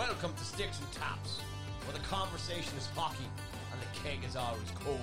[0.00, 1.40] Welcome to Sticks and Taps,
[1.84, 3.28] where the conversation is hockey
[3.70, 4.98] and the keg is always cold.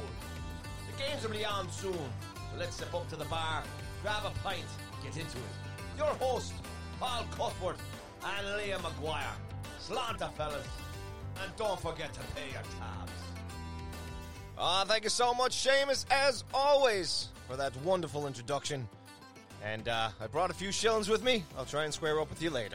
[0.90, 3.62] The games will be on soon, so let's step up to the bar,
[4.02, 4.66] grab a pint,
[5.04, 5.98] get into it.
[6.00, 6.54] Your host,
[7.00, 7.78] Paul Cuthbert
[8.26, 9.22] and Liam McGuire.
[9.80, 10.66] Slanta, fellas.
[11.44, 13.12] And don't forget to pay your tabs.
[14.58, 18.90] Ah, thank you so much, Seamus, as always, for that wonderful introduction.
[19.64, 21.44] And uh, I brought a few shillings with me.
[21.56, 22.67] I'll try and square up with you later.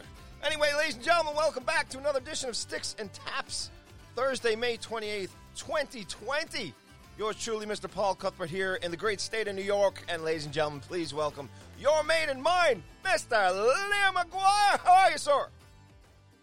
[0.83, 3.71] Ladies and gentlemen, welcome back to another edition of Sticks and Taps.
[4.17, 6.75] Thursday, May 28th, 2020.
[7.17, 7.89] Yours truly, Mr.
[7.89, 10.03] Paul Cuthbert, here in the great state of New York.
[10.09, 13.29] And ladies and gentlemen, please welcome your mate and mine, Mr.
[13.31, 14.81] Liam McGuire.
[14.85, 15.47] How are you, sir?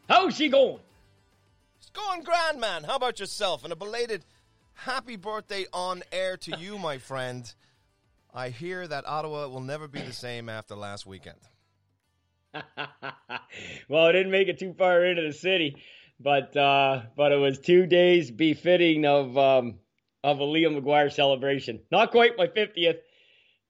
[0.08, 0.80] How's she going?
[1.82, 2.86] It's going grand, man.
[2.86, 3.66] How about yourself?
[3.66, 4.24] And a belated
[4.74, 7.54] happy birthday on air to you, my friend.
[8.34, 11.40] I hear that Ottawa will never be the same after last weekend.
[13.90, 15.82] well, I didn't make it too far into the city,
[16.20, 19.76] but uh, but it was two days befitting of um,
[20.24, 21.82] of a Liam McGuire celebration.
[21.92, 22.98] Not quite my fiftieth,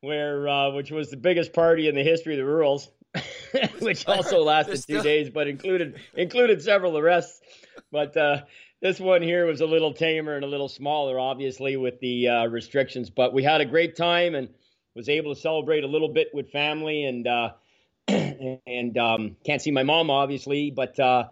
[0.02, 2.90] where uh, which was the biggest party in the history of the rurals,
[3.80, 7.42] which also lasted two days, but included included several arrests.
[7.92, 8.44] But uh,
[8.82, 12.46] this one here was a little tamer and a little smaller, obviously, with the uh,
[12.46, 13.10] restrictions.
[13.10, 14.50] But we had a great time and
[14.96, 17.52] was able to celebrate a little bit with family and uh,
[18.68, 21.26] and um, can't see my mom obviously, but uh,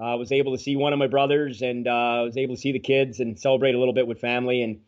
[0.00, 2.72] I was able to see one of my brothers and uh, was able to see
[2.72, 4.80] the kids and celebrate a little bit with family and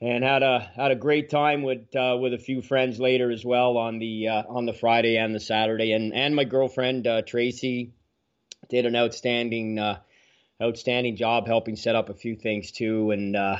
[0.00, 3.44] and had a had a great time with uh, with a few friends later as
[3.44, 5.92] well on the uh, on the Friday and the Saturday.
[5.92, 7.92] And and my girlfriend Tracy
[8.68, 9.78] did an outstanding
[10.62, 13.56] outstanding job helping set up a few things too and uh,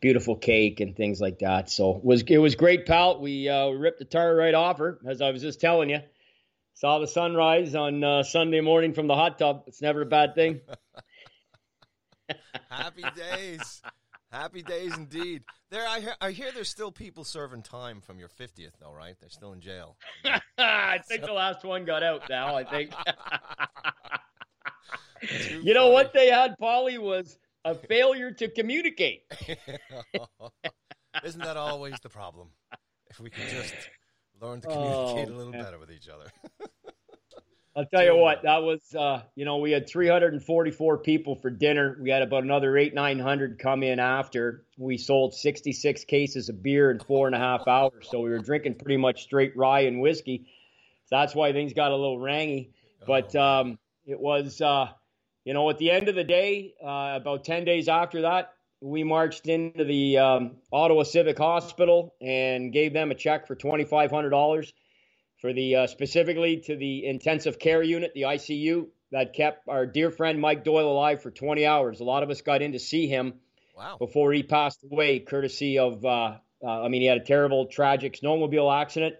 [0.00, 1.70] beautiful cake and things like that.
[1.70, 3.20] So it was it was great pal.
[3.20, 6.00] We uh, ripped the tar right off her as I was just telling you
[6.74, 10.34] saw the sunrise on uh, Sunday morning from the hot tub it's never a bad
[10.34, 10.60] thing
[12.70, 13.82] Happy days.
[14.30, 15.42] Happy days indeed.
[15.70, 19.14] There, I hear, I hear there's still people serving time from your 50th, though, right?
[19.20, 19.96] They're still in jail.
[20.58, 22.56] I think the last one got out now.
[22.56, 22.92] I think.
[25.62, 29.22] you know what they had, Polly, was a failure to communicate.
[31.24, 32.48] Isn't that always the problem?
[33.10, 33.72] If we could just
[34.44, 35.62] learn to communicate Oh, a little man.
[35.62, 36.30] better with each other.
[37.76, 41.98] I'll tell you what, that was, uh, you know, we had 344 people for dinner.
[42.00, 44.64] We had about another eight, 900 come in after.
[44.78, 48.08] We sold 66 cases of beer in four and a half hours.
[48.08, 50.46] So we were drinking pretty much straight rye and whiskey.
[51.06, 52.70] So that's why things got a little rangy.
[53.04, 53.76] But um,
[54.06, 54.90] it was, uh,
[55.44, 58.53] you know, at the end of the day, uh, about 10 days after that,
[58.84, 64.72] we marched into the um, Ottawa Civic Hospital and gave them a check for $2,500
[65.40, 70.10] for the uh, specifically to the intensive care unit, the ICU, that kept our dear
[70.10, 72.00] friend Mike Doyle alive for 20 hours.
[72.00, 73.34] A lot of us got in to see him
[73.74, 73.96] Wow.
[73.98, 78.20] before he passed away, courtesy of, uh, uh, I mean, he had a terrible, tragic
[78.20, 79.16] snowmobile accident,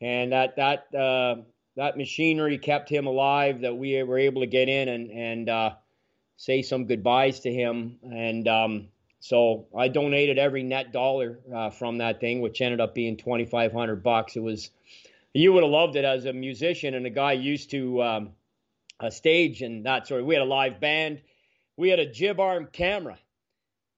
[0.00, 1.42] and that that uh,
[1.76, 3.62] that machinery kept him alive.
[3.62, 5.70] That we were able to get in and and uh,
[6.36, 8.88] say some goodbyes to him, and um,
[9.20, 14.02] so I donated every net dollar uh, from that thing, which ended up being 2,500
[14.02, 14.36] bucks.
[14.36, 14.70] It was
[15.32, 18.30] you would have loved it as a musician and a guy used to um,
[19.00, 20.26] a stage and that sort of.
[20.26, 21.20] We had a live band.
[21.76, 23.18] We had a jib arm camera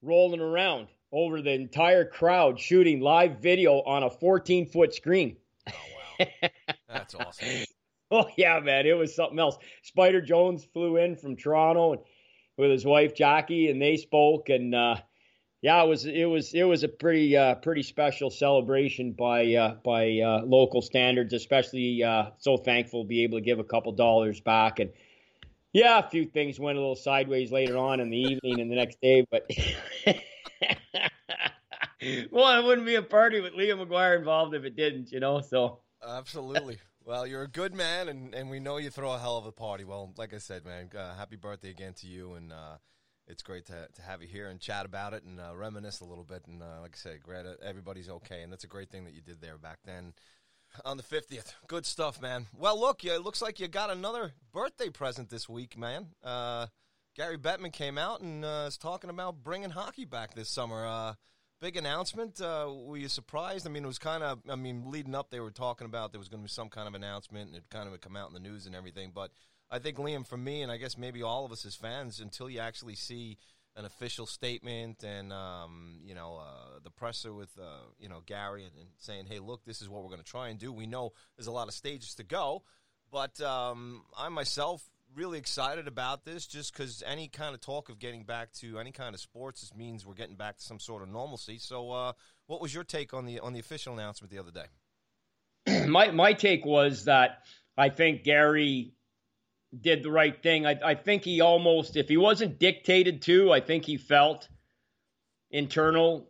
[0.01, 5.37] rolling around over the entire crowd, shooting live video on a 14 foot screen.
[5.67, 5.71] Oh,
[6.19, 6.49] wow.
[6.87, 7.47] That's awesome.
[8.11, 9.55] Oh yeah, man, it was something else.
[9.83, 12.01] Spider Jones flew in from Toronto and
[12.57, 14.95] with his wife Jackie, and they spoke, and uh,
[15.61, 19.75] yeah, it was it was it was a pretty uh, pretty special celebration by uh,
[19.83, 21.33] by uh, local standards.
[21.33, 24.91] Especially uh, so thankful to be able to give a couple dollars back, and
[25.73, 28.75] yeah, a few things went a little sideways later on in the evening and the
[28.75, 29.49] next day, but.
[32.31, 35.41] well, it wouldn't be a party with Liam McGuire involved if it didn't, you know.
[35.41, 36.77] So Absolutely.
[37.05, 39.51] Well, you're a good man, and, and we know you throw a hell of a
[39.51, 39.83] party.
[39.83, 42.77] Well, like I said, man, uh, happy birthday again to you, and uh,
[43.29, 46.05] it's great to, to have you here and chat about it and uh, reminisce a
[46.05, 46.43] little bit.
[46.47, 49.21] And uh, like I said, glad everybody's okay, and that's a great thing that you
[49.21, 50.13] did there back then
[50.83, 51.53] on the 50th.
[51.67, 52.47] Good stuff, man.
[52.57, 56.07] Well, look, it looks like you got another birthday present this week, man.
[56.23, 56.67] Uh,
[57.15, 60.85] Gary Bettman came out and uh, is talking about bringing hockey back this summer.
[60.85, 61.13] Uh,
[61.59, 62.39] big announcement.
[62.39, 63.67] Uh, were you surprised?
[63.67, 64.39] I mean, it was kind of.
[64.49, 66.87] I mean, leading up, they were talking about there was going to be some kind
[66.87, 69.11] of announcement, and it kind of would come out in the news and everything.
[69.13, 69.31] But
[69.71, 72.49] I think Liam, for me, and I guess maybe all of us as fans, until
[72.49, 73.37] you actually see
[73.75, 78.63] an official statement and um, you know uh, the presser with uh, you know Gary
[78.63, 80.87] and, and saying, "Hey, look, this is what we're going to try and do." We
[80.87, 82.63] know there's a lot of stages to go,
[83.11, 84.83] but um, I myself
[85.15, 88.91] really excited about this just because any kind of talk of getting back to any
[88.91, 91.57] kind of sports means we're getting back to some sort of normalcy.
[91.57, 92.13] So, uh,
[92.47, 95.85] what was your take on the on the official announcement the other day?
[95.87, 97.43] my my take was that
[97.77, 98.93] I think Gary
[99.79, 100.65] did the right thing.
[100.65, 104.47] I, I think he almost, if he wasn't dictated to, I think he felt
[105.51, 106.29] internal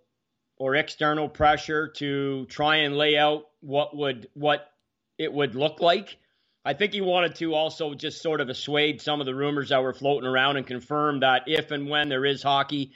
[0.58, 4.72] or external pressure to try and lay out what would what
[5.18, 6.18] it would look like.
[6.66, 9.82] I think he wanted to also just sort of assuage some of the rumors that
[9.82, 12.92] were floating around and confirm that if and when there is hockey,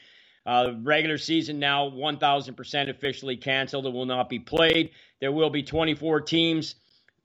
[0.45, 3.85] uh, regular season now 1,000% officially canceled.
[3.85, 4.91] It will not be played.
[5.21, 6.75] There will be 24 teams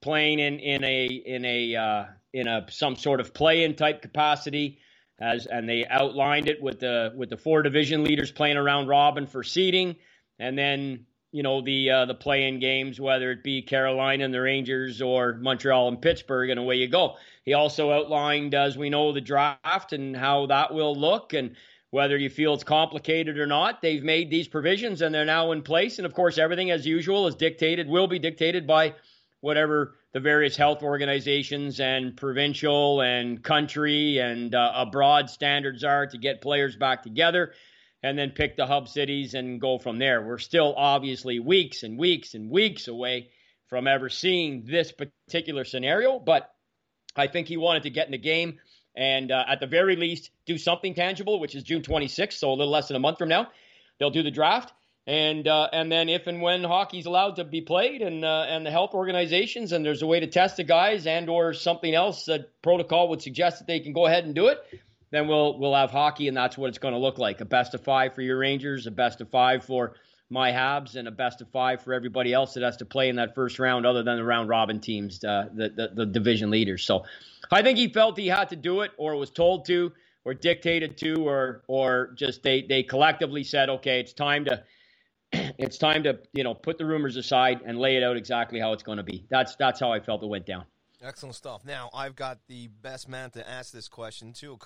[0.00, 4.78] playing in in a in a uh, in a some sort of play-in type capacity.
[5.20, 9.26] As and they outlined it with the with the four division leaders playing around robin
[9.26, 9.96] for seeding,
[10.38, 14.40] and then you know the uh, the play-in games, whether it be Carolina and the
[14.40, 17.16] Rangers or Montreal and Pittsburgh, and away you go.
[17.44, 21.56] He also outlined, as we know, the draft and how that will look, and
[21.90, 23.82] whether you feel it's complicated or not.
[23.82, 27.26] They've made these provisions and they're now in place, and of course, everything as usual
[27.26, 28.94] is dictated, will be dictated by
[29.40, 36.18] whatever the various health organizations and provincial and country and uh, abroad standards are to
[36.18, 37.52] get players back together
[38.02, 40.22] and then pick the hub cities and go from there.
[40.22, 43.30] We're still obviously weeks and weeks and weeks away
[43.66, 46.50] from ever seeing this particular scenario, but
[47.16, 48.58] I think he wanted to get in the game
[48.94, 52.54] and uh, at the very least do something tangible, which is June 26th, so a
[52.54, 53.48] little less than a month from now.
[53.98, 54.72] They'll do the draft.
[55.08, 58.66] And uh, and then if and when hockey's allowed to be played and uh, and
[58.66, 62.26] the health organizations and there's a way to test the guys and or something else
[62.26, 64.58] that protocol would suggest that they can go ahead and do it,
[65.10, 67.72] then we'll we'll have hockey, and that's what it's going to look like: a best
[67.72, 69.94] of five for your Rangers, a best of five for
[70.28, 73.16] my Habs, and a best of five for everybody else that has to play in
[73.16, 76.84] that first round, other than the round robin teams, uh, the, the the division leaders.
[76.84, 77.06] So,
[77.50, 79.90] I think he felt he had to do it, or was told to,
[80.26, 84.62] or dictated to, or or just they they collectively said, okay, it's time to.
[85.58, 88.72] It's time to you know put the rumors aside and lay it out exactly how
[88.72, 89.26] it's going to be.
[89.28, 90.64] That's that's how I felt it went down.
[91.02, 91.64] Excellent stuff.
[91.64, 94.52] Now I've got the best man to ask this question too.
[94.54, 94.56] A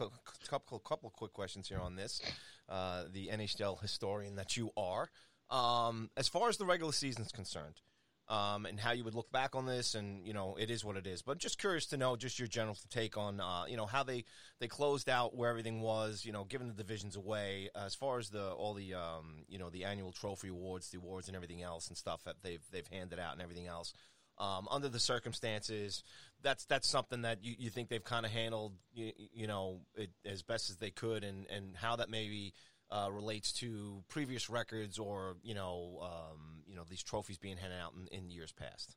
[0.48, 2.20] couple, couple quick questions here on this.
[2.68, 5.10] Uh, the NHL historian that you are.
[5.50, 7.80] Um, as far as the regular season is concerned,
[8.28, 10.96] um, and how you would look back on this, and you know, it is what
[10.96, 11.22] it is.
[11.22, 14.24] But just curious to know, just your general take on, uh, you know, how they
[14.60, 18.30] they closed out where everything was, you know, given the divisions away, as far as
[18.30, 21.88] the all the um, you know the annual trophy awards, the awards, and everything else
[21.88, 23.92] and stuff that they've they've handed out and everything else
[24.38, 26.02] um, under the circumstances.
[26.42, 30.10] That's that's something that you, you think they've kind of handled, you, you know, it,
[30.24, 32.52] as best as they could, and, and how that maybe
[32.92, 37.80] uh, relates to previous records or you know um, you know these trophies being handed
[37.80, 38.96] out in, in years past.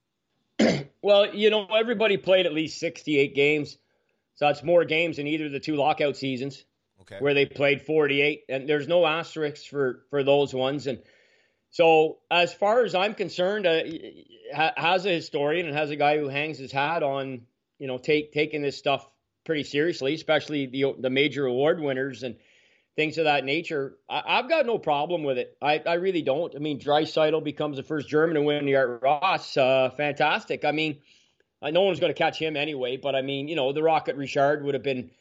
[1.01, 3.77] well, you know, everybody played at least sixty-eight games,
[4.35, 6.63] so that's more games than either of the two lockout seasons.
[7.01, 7.17] Okay.
[7.19, 10.99] Where they played 48, and there's no asterisks for for those ones, and
[11.75, 13.81] so, as far as I'm concerned, uh,
[14.77, 17.41] as a historian and as a guy who hangs his hat on,
[17.79, 19.05] you know, take taking this stuff
[19.43, 22.37] pretty seriously, especially the the major award winners and
[22.95, 25.57] things of that nature, I, have got no problem with it.
[25.61, 26.55] I, I really don't.
[26.55, 29.57] I mean, Draisaitl becomes the first German to win the Art Ross.
[29.57, 30.63] Uh, fantastic.
[30.63, 30.99] I mean,
[31.61, 32.97] no one's going to catch him anyway.
[32.97, 35.11] But I mean, you know, the Rocket Richard would have been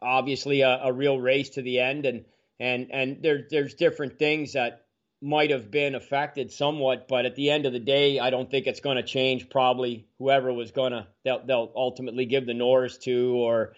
[0.00, 2.24] obviously a, a real race to the end, and
[2.58, 4.86] and and there there's different things that
[5.22, 8.66] might have been affected somewhat, but at the end of the day, I don't think
[8.66, 9.50] it's going to change.
[9.50, 13.74] Probably whoever was going to they'll, they'll ultimately give the Norris to, or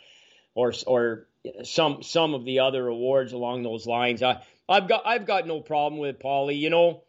[0.55, 1.27] or or
[1.65, 4.23] some some of the other awards along those lines.
[4.23, 6.59] I I've got I've got no problem with Paulie.
[6.59, 7.03] You know,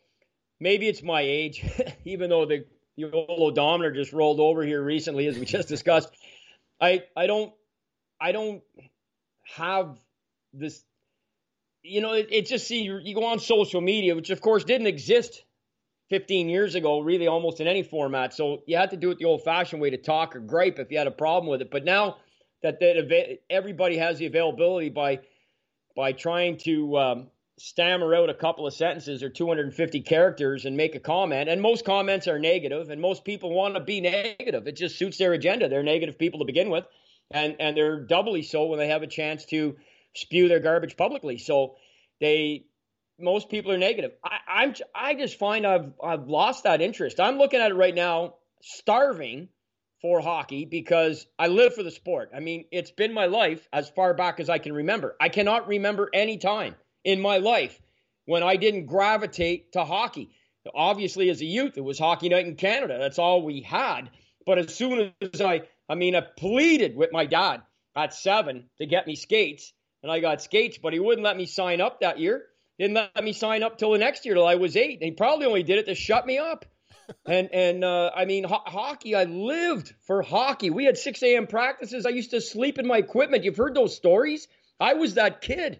[0.60, 1.64] maybe it's my age,
[2.06, 2.66] even though the
[2.98, 6.10] the old odometer just rolled over here recently, as we just discussed.
[6.82, 7.54] I I don't
[8.20, 8.62] I don't
[9.44, 9.98] have
[10.54, 10.84] this
[11.84, 14.64] you know, it, it just see you, you go on social media, which of course
[14.64, 15.44] didn't exist
[16.10, 18.34] 15 years ago, really almost in any format.
[18.34, 20.92] So you had to do it the old fashioned way to talk or gripe if
[20.92, 21.70] you had a problem with it.
[21.70, 22.18] But now
[22.64, 25.20] that, that everybody has the availability by
[25.96, 27.28] by trying to um,
[27.60, 31.86] stammer out a couple of sentences or 250 characters and make a comment, and most
[31.86, 34.68] comments are negative, and most people want to be negative.
[34.68, 35.70] It just suits their agenda.
[35.70, 36.86] They're negative people to begin with,
[37.30, 39.76] and and they're doubly so when they have a chance to
[40.16, 41.38] spew their garbage publicly.
[41.38, 41.76] So
[42.20, 42.66] they
[43.20, 44.12] most people are negative.
[44.24, 47.20] I, I'm I just find I've I've lost that interest.
[47.20, 49.50] I'm looking at it right now, starving
[50.04, 52.32] for hockey because I live for the sport.
[52.36, 55.16] I mean, it's been my life as far back as I can remember.
[55.20, 57.80] I cannot remember any time in my life
[58.26, 60.30] when I didn't gravitate to hockey.
[60.76, 62.98] Obviously, as a youth, it was hockey night in Canada.
[63.00, 64.10] That's all we had.
[64.46, 67.62] But as soon as I, I mean, I pleaded with my dad
[67.96, 71.46] at seven to get me skates, and I got skates, but he wouldn't let me
[71.46, 72.44] sign up that year.
[72.78, 75.00] Didn't let me sign up till the next year till I was eight.
[75.00, 76.66] And he probably only did it to shut me up.
[77.26, 79.16] And and uh, I mean ho- hockey.
[79.16, 80.70] I lived for hockey.
[80.70, 81.48] We had six a.m.
[81.48, 82.06] practices.
[82.06, 83.44] I used to sleep in my equipment.
[83.44, 84.48] You've heard those stories.
[84.80, 85.80] I was that kid,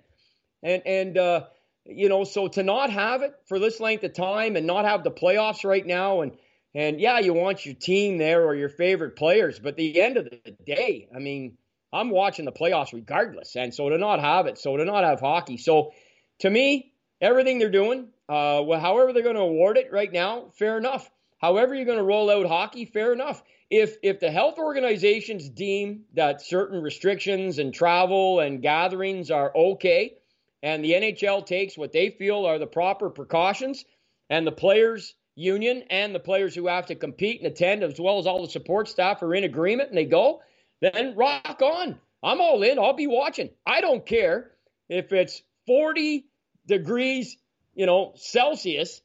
[0.62, 1.46] and and uh,
[1.86, 5.04] you know so to not have it for this length of time and not have
[5.04, 6.34] the playoffs right now and
[6.76, 10.26] and yeah, you want your team there or your favorite players, but the end of
[10.26, 11.58] the day, I mean,
[11.92, 13.56] I'm watching the playoffs regardless.
[13.56, 15.58] And so to not have it, so to not have hockey.
[15.58, 15.92] So
[16.40, 20.50] to me, everything they're doing, uh, well, however they're going to award it right now,
[20.58, 21.10] fair enough.
[21.44, 23.44] However you're going to roll out hockey, fair enough.
[23.70, 30.16] If if the health organizations deem that certain restrictions and travel and gatherings are okay,
[30.62, 33.84] and the NHL takes what they feel are the proper precautions,
[34.30, 38.20] and the players union and the players who have to compete and attend, as well
[38.20, 40.42] as all the support staff, are in agreement and they go,
[40.80, 42.00] then rock on.
[42.24, 42.80] I'm all in.
[42.80, 43.50] I'll be watching.
[43.66, 44.52] I don't care
[44.88, 46.26] if it's 40
[46.68, 47.36] degrees,
[47.76, 49.02] you know, Celsius,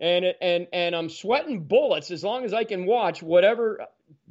[0.00, 3.86] and and and I'm sweating bullets as long as I can watch whatever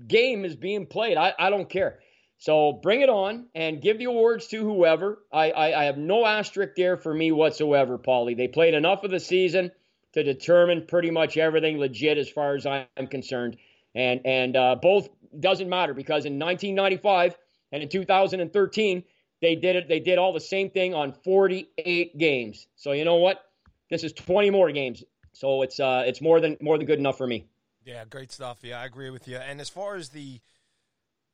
[0.08, 1.18] game is being played.
[1.18, 2.00] I, I don't care.
[2.40, 5.24] So bring it on and give the awards to whoever.
[5.34, 8.38] I, I, I have no asterisk there for me whatsoever, Paulie.
[8.38, 9.72] They played enough of the season
[10.14, 13.58] to determine pretty much everything legit as far as I'm concerned.
[13.96, 17.36] And and uh, both doesn't matter because in 1995
[17.72, 19.04] and in 2013
[19.42, 19.88] they did it.
[19.88, 22.68] They did all the same thing on 48 games.
[22.76, 23.44] So you know what?
[23.90, 25.04] This is 20 more games.
[25.38, 27.46] So it's uh it's more than more than good enough for me.
[27.86, 28.60] Yeah, great stuff.
[28.63, 29.38] Yeah, I agree with you.
[29.38, 30.41] And as far as the,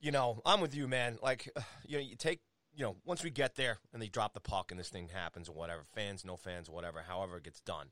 [0.02, 1.18] you know, I'm with you, man.
[1.24, 1.50] Like,
[1.88, 2.42] you know, you take
[2.76, 5.48] you know, once we get there and they drop the puck and this thing happens
[5.48, 7.88] or whatever, fans, no fans, whatever, however it gets done.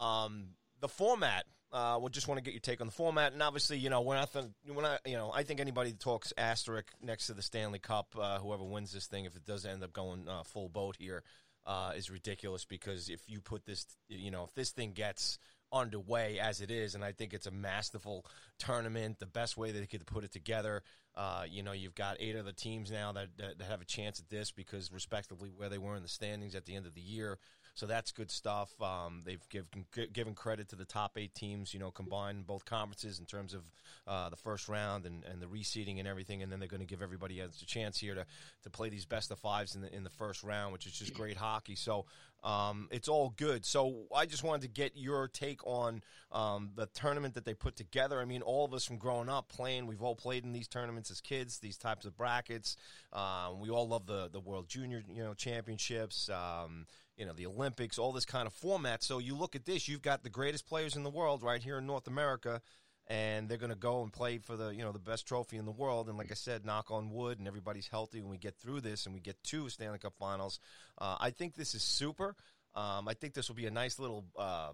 [0.00, 0.48] Um,
[0.80, 3.78] the format, uh, we just want to get your take on the format, and obviously,
[3.78, 6.88] you know, when I th- when I, you know, I think anybody that talks asterisk
[7.00, 9.92] next to the Stanley Cup, uh, whoever wins this thing, if it does end up
[9.92, 11.22] going uh, full boat here,
[11.66, 15.38] uh, is ridiculous because if you put this, you know, if this thing gets
[15.72, 18.24] underway as it is, and I think it's a masterful
[18.58, 20.82] tournament, the best way they could put it together.
[21.16, 24.20] Uh, you know, you've got eight other teams now that, that, that have a chance
[24.20, 27.00] at this because, respectively, where they were in the standings at the end of the
[27.00, 27.38] year.
[27.74, 28.70] So that's good stuff.
[28.80, 33.18] Um, they've given given credit to the top eight teams, you know, combined both conferences
[33.18, 33.62] in terms of
[34.06, 36.86] uh, the first round and, and the reseeding and everything, and then they're going to
[36.86, 38.24] give everybody a chance here to,
[38.62, 41.14] to play these best of fives in the in the first round, which is just
[41.14, 41.74] great hockey.
[41.74, 42.06] So
[42.44, 43.64] um, it's all good.
[43.64, 47.74] So I just wanted to get your take on um, the tournament that they put
[47.74, 48.20] together.
[48.20, 51.10] I mean, all of us from growing up playing, we've all played in these tournaments
[51.10, 52.76] as kids, these types of brackets.
[53.12, 56.28] Um, we all love the the World Junior you know championships.
[56.28, 56.86] Um,
[57.16, 59.02] you know, the Olympics, all this kind of format.
[59.02, 61.78] So you look at this, you've got the greatest players in the world right here
[61.78, 62.60] in North America,
[63.06, 65.64] and they're going to go and play for the, you know, the best trophy in
[65.64, 66.08] the world.
[66.08, 69.06] And like I said, knock on wood, and everybody's healthy when we get through this
[69.06, 70.58] and we get two Stanley Cup finals.
[70.98, 72.34] Uh, I think this is super.
[72.74, 74.70] Um, I think this will be a nice little, uh,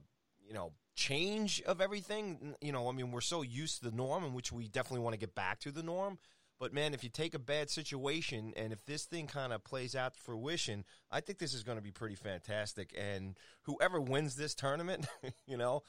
[0.47, 2.55] you know, change of everything.
[2.61, 5.15] You know, I mean, we're so used to the norm, in which we definitely want
[5.15, 6.19] to get back to the norm.
[6.61, 9.97] But man, if you take a bad situation and if this thing kind of plays
[9.97, 12.95] out to fruition, I think this is going to be pretty fantastic.
[12.97, 15.07] And whoever wins this tournament,
[15.47, 15.83] you know,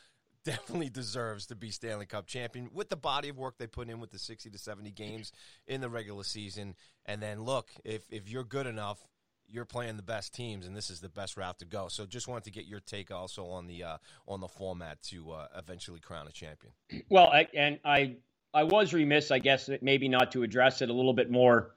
[0.45, 3.99] definitely deserves to be Stanley Cup champion with the body of work they put in
[3.99, 5.33] with the 60 to 70 games
[5.67, 6.75] in the regular season.
[7.05, 9.05] And then look, if if you're good enough,
[9.51, 11.89] you're playing the best teams, and this is the best route to go.
[11.89, 15.31] So, just wanted to get your take also on the uh, on the format to
[15.31, 16.73] uh, eventually crown a champion.
[17.09, 18.15] Well, I, and I
[18.53, 21.71] I was remiss, I guess, maybe not to address it a little bit more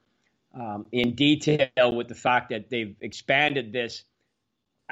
[0.53, 4.03] um, in detail with the fact that they've expanded this.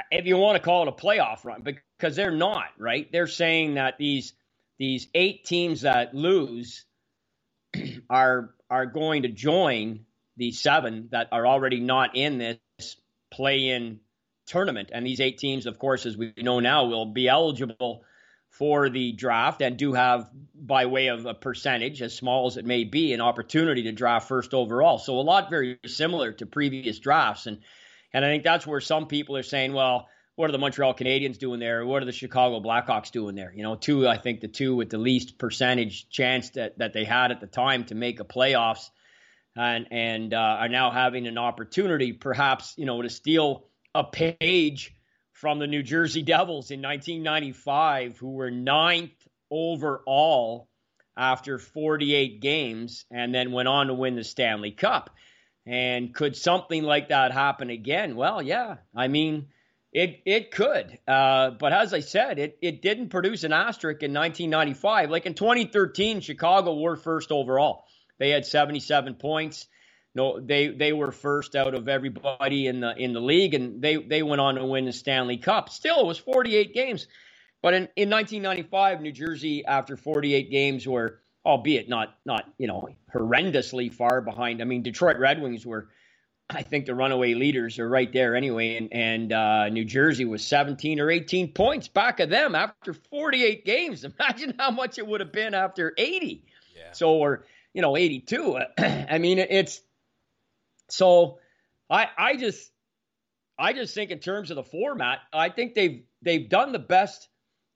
[0.10, 3.12] If you want to call it a playoff run, because they're not right.
[3.12, 4.34] They're saying that these
[4.80, 6.86] these eight teams that lose
[8.10, 10.06] are are going to join
[10.38, 12.96] the seven that are already not in this
[13.32, 14.00] play-in
[14.48, 18.04] tournament, and these eight teams, of course, as we know now, will be eligible
[18.54, 22.66] for the draft and do have, by way of a percentage, as small as it
[22.66, 25.00] may be, an opportunity to draft first overall.
[25.00, 27.48] So a lot very similar to previous drafts.
[27.48, 27.60] And
[28.14, 31.40] and I think that's where some people are saying, well, what are the Montreal Canadiens
[31.40, 31.84] doing there?
[31.84, 33.52] What are the Chicago Blackhawks doing there?
[33.56, 37.06] You know, two, I think the two with the least percentage chance that, that they
[37.06, 38.92] had at the time to make a playoffs
[39.56, 44.96] and and uh, are now having an opportunity, perhaps, you know, to steal a page
[45.44, 50.70] from the New Jersey Devils in 1995, who were ninth overall
[51.18, 55.10] after 48 games and then went on to win the Stanley Cup.
[55.66, 58.16] And could something like that happen again?
[58.16, 58.78] Well, yeah.
[58.96, 59.48] I mean,
[59.92, 60.98] it it could.
[61.06, 65.12] Uh, but as I said, it, it didn't produce an asterisk in 1995.
[65.12, 67.84] Like in 2013, Chicago were first overall.
[68.18, 69.68] They had 77 points.
[70.16, 73.96] No, they they were first out of everybody in the in the league, and they
[73.96, 75.70] they went on to win the Stanley Cup.
[75.70, 77.08] Still, it was 48 games,
[77.62, 82.90] but in, in 1995, New Jersey, after 48 games, were albeit not not you know
[83.14, 84.62] horrendously far behind.
[84.62, 85.90] I mean, Detroit Red Wings were,
[86.50, 90.46] I think, the runaway leaders are right there anyway, and and uh, New Jersey was
[90.46, 94.04] 17 or 18 points back of them after 48 games.
[94.20, 96.44] Imagine how much it would have been after 80.
[96.76, 96.92] Yeah.
[96.92, 98.60] So or you know 82.
[98.78, 99.82] I mean, it's
[100.90, 101.40] so
[101.90, 102.72] I I just
[103.58, 107.28] I just think in terms of the format, I think they've they've done the best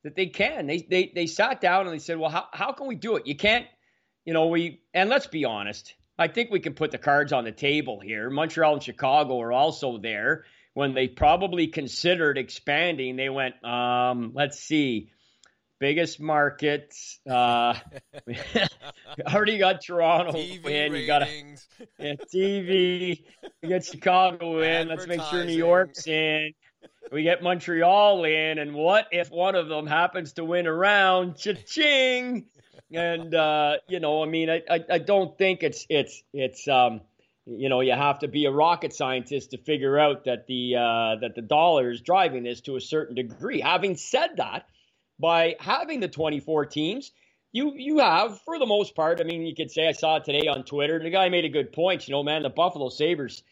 [0.03, 0.67] that they can.
[0.67, 3.27] They they they sat down and they said, well, how how can we do it?
[3.27, 3.65] You can't,
[4.25, 5.93] you know, we and let's be honest.
[6.19, 8.29] I think we can put the cards on the table here.
[8.31, 13.15] Montreal and Chicago are also there when they probably considered expanding.
[13.15, 15.11] They went, um, let's see,
[15.79, 17.19] biggest markets.
[17.29, 17.75] Uh,
[19.27, 20.91] already got Toronto TV in.
[20.91, 21.67] Ratings.
[21.79, 23.23] You got yeah, TV.
[23.61, 24.87] You get Chicago in.
[24.87, 26.53] Let's make sure New York's in.
[27.11, 31.37] We get Montreal in, and what if one of them happens to win a round?
[31.37, 32.47] Cha-ching!
[32.93, 37.01] And uh, you know, I mean, I, I, I don't think it's it's it's um,
[37.45, 41.15] you know, you have to be a rocket scientist to figure out that the uh,
[41.21, 43.61] that the dollar is driving this to a certain degree.
[43.61, 44.65] Having said that,
[45.19, 47.11] by having the 24 teams,
[47.51, 49.19] you you have for the most part.
[49.21, 50.99] I mean, you could say I saw it today on Twitter.
[50.99, 52.07] The guy made a good point.
[52.07, 53.43] You know, man, the Buffalo Sabres.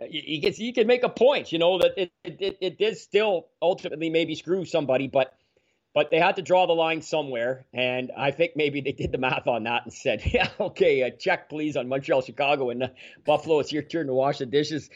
[0.00, 1.52] Uh, you can you can make a point.
[1.52, 5.34] You know that it it, it did still ultimately maybe screw somebody, but
[5.92, 9.18] but they had to draw the line somewhere, and I think maybe they did the
[9.18, 12.88] math on that and said, "Yeah, okay, uh, check please on Montreal, Chicago, and uh,
[13.26, 13.58] Buffalo.
[13.58, 14.88] It's your turn to wash the dishes."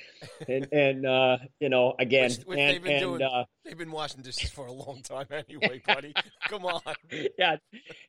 [0.46, 3.22] And and uh, you know again, which, which and, they've been and, doing.
[3.22, 6.14] uh, they've been washing dishes for a long time anyway, buddy.
[6.48, 6.80] Come on.
[7.38, 7.56] yeah,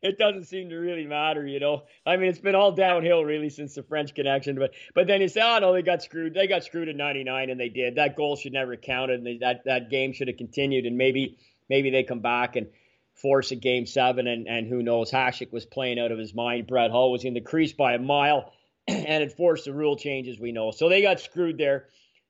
[0.03, 1.83] it doesn't seem to really matter, you know.
[2.05, 5.27] I mean, it's been all downhill really since the French connection, but but then you
[5.27, 6.36] say, oh no, they got screwed.
[6.36, 7.95] They got screwed in '99, and they did.
[7.95, 11.38] That goal should never counted, and they, that that game should have continued, and maybe
[11.69, 12.67] maybe they come back and
[13.15, 15.12] force a game seven, and, and who knows?
[15.12, 16.67] Hasek was playing out of his mind.
[16.67, 18.54] Brett Hull was in the crease by a mile,
[18.88, 20.71] and it forced the rule changes we know.
[20.71, 21.88] So they got screwed there,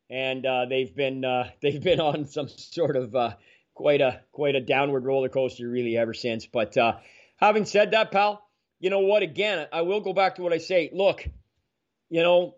[0.10, 3.34] and uh, they've been uh, they've been on some sort of uh,
[3.74, 6.46] quite a quite a downward roller coaster really ever since.
[6.46, 6.98] But uh,
[7.38, 8.48] having said that, pal,
[8.80, 9.24] you know what?
[9.24, 10.90] Again, I will go back to what I say.
[10.94, 11.28] Look,
[12.10, 12.56] you know,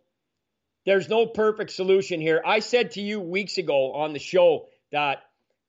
[0.85, 2.41] there's no perfect solution here.
[2.45, 5.23] I said to you weeks ago on the show that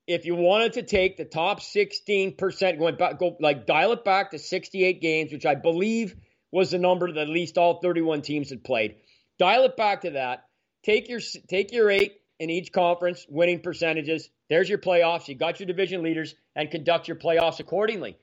[0.09, 4.31] if you wanted to take the top 16%, going back, go like dial it back
[4.31, 6.16] to 68 games, which I believe
[6.51, 8.97] was the number that at least all 31 teams had played.
[9.38, 10.47] Dial it back to that.
[10.83, 14.31] Take your take your eight in each conference, winning percentages.
[14.49, 15.29] There's your playoffs.
[15.29, 18.16] You got your division leaders, and conduct your playoffs accordingly.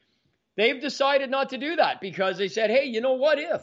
[0.57, 3.61] They've decided not to do that because they said, hey, you know what if?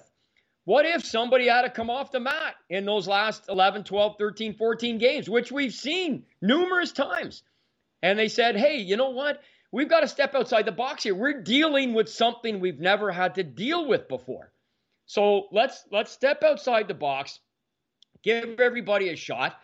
[0.65, 4.55] What if somebody had to come off the mat in those last 11, 12, 13,
[4.55, 7.43] 14 games, which we've seen numerous times?
[8.03, 9.41] And they said, hey, you know what?
[9.71, 11.15] We've got to step outside the box here.
[11.15, 14.53] We're dealing with something we've never had to deal with before.
[15.07, 17.39] So let's let's step outside the box,
[18.23, 19.57] give everybody a shot.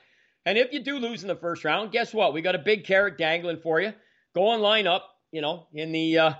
[0.46, 2.32] And if you do lose in the first round, guess what?
[2.32, 3.92] We got a big carrot dangling for you.
[4.34, 6.32] Go and line up, you know, in the uh,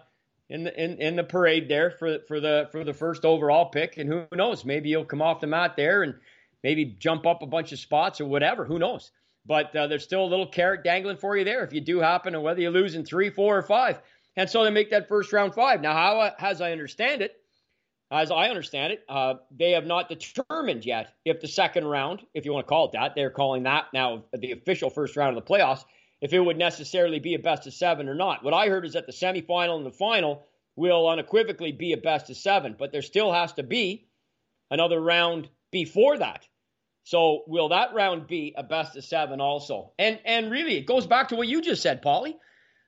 [0.49, 3.99] in the in, in the parade there for for the for the first overall pick.
[3.99, 4.65] And who knows?
[4.65, 6.15] Maybe you'll come off the mat there and
[6.63, 8.65] maybe jump up a bunch of spots or whatever.
[8.65, 9.11] Who knows?
[9.49, 12.35] But uh, there's still a little carrot dangling for you there if you do happen,
[12.35, 13.99] and whether you lose in three, four, or five.
[14.37, 15.81] And so they make that first round five.
[15.81, 17.35] Now, how as I understand it,
[18.11, 22.45] as I understand it, uh, they have not determined yet if the second round, if
[22.45, 25.45] you want to call it that, they're calling that now the official first round of
[25.45, 25.85] the playoffs,
[26.21, 28.45] if it would necessarily be a best of seven or not.
[28.45, 32.31] What I heard is that the semifinal and the final will unequivocally be a best
[32.31, 34.07] of seven, but there still has to be
[34.71, 36.47] another round before that.
[37.09, 39.93] So will that round be a best of seven also?
[39.99, 42.35] And and really, it goes back to what you just said, Paulie,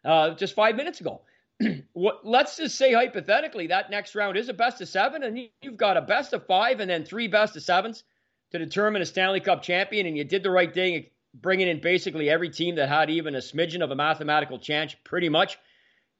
[0.04, 1.22] uh, just five minutes ago.
[1.94, 5.78] what, let's just say hypothetically that next round is a best of seven, and you've
[5.78, 8.04] got a best of five and then three best of sevens
[8.50, 12.28] to determine a Stanley Cup champion, and you did the right thing, bringing in basically
[12.28, 15.58] every team that had even a smidgen of a mathematical chance, pretty much,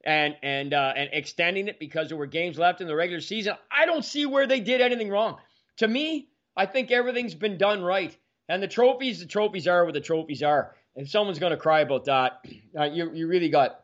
[0.03, 3.53] and and uh, and extending it because there were games left in the regular season.
[3.69, 5.37] I don't see where they did anything wrong.
[5.77, 8.15] To me, I think everything's been done right.
[8.49, 10.75] And the trophies, the trophies are what the trophies are.
[10.95, 12.43] If someone's going to cry about that,
[12.79, 13.83] uh, you, you really got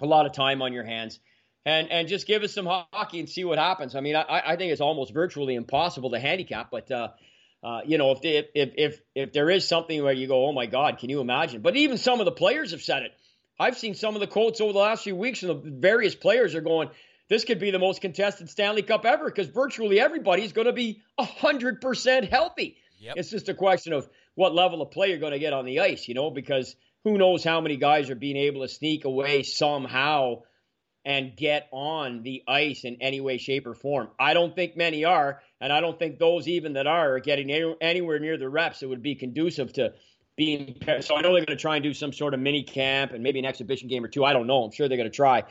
[0.00, 1.20] a lot of time on your hands.
[1.66, 3.94] And, and just give us some hockey and see what happens.
[3.94, 7.08] I mean, I, I think it's almost virtually impossible to handicap, but uh,
[7.64, 10.52] uh, you know, if, they, if if if there is something where you go, oh
[10.52, 11.62] my God, can you imagine?
[11.62, 13.12] But even some of the players have said it.
[13.58, 16.54] I've seen some of the quotes over the last few weeks, and the various players
[16.54, 16.90] are going,
[17.28, 20.72] this could be the most contested Stanley Cup ever because virtually everybody is going to
[20.72, 22.76] be 100% healthy.
[22.98, 23.14] Yep.
[23.16, 25.80] It's just a question of what level of play you're going to get on the
[25.80, 29.42] ice, you know, because who knows how many guys are being able to sneak away
[29.42, 30.42] somehow
[31.04, 34.08] and get on the ice in any way, shape, or form.
[34.18, 37.50] I don't think many are, and I don't think those even that are are getting
[37.80, 39.92] anywhere near the reps that would be conducive to
[40.36, 40.76] being.
[41.00, 43.22] So I know they're going to try and do some sort of mini camp and
[43.22, 44.24] maybe an exhibition game or two.
[44.24, 44.64] I don't know.
[44.64, 45.44] I'm sure they're going to try,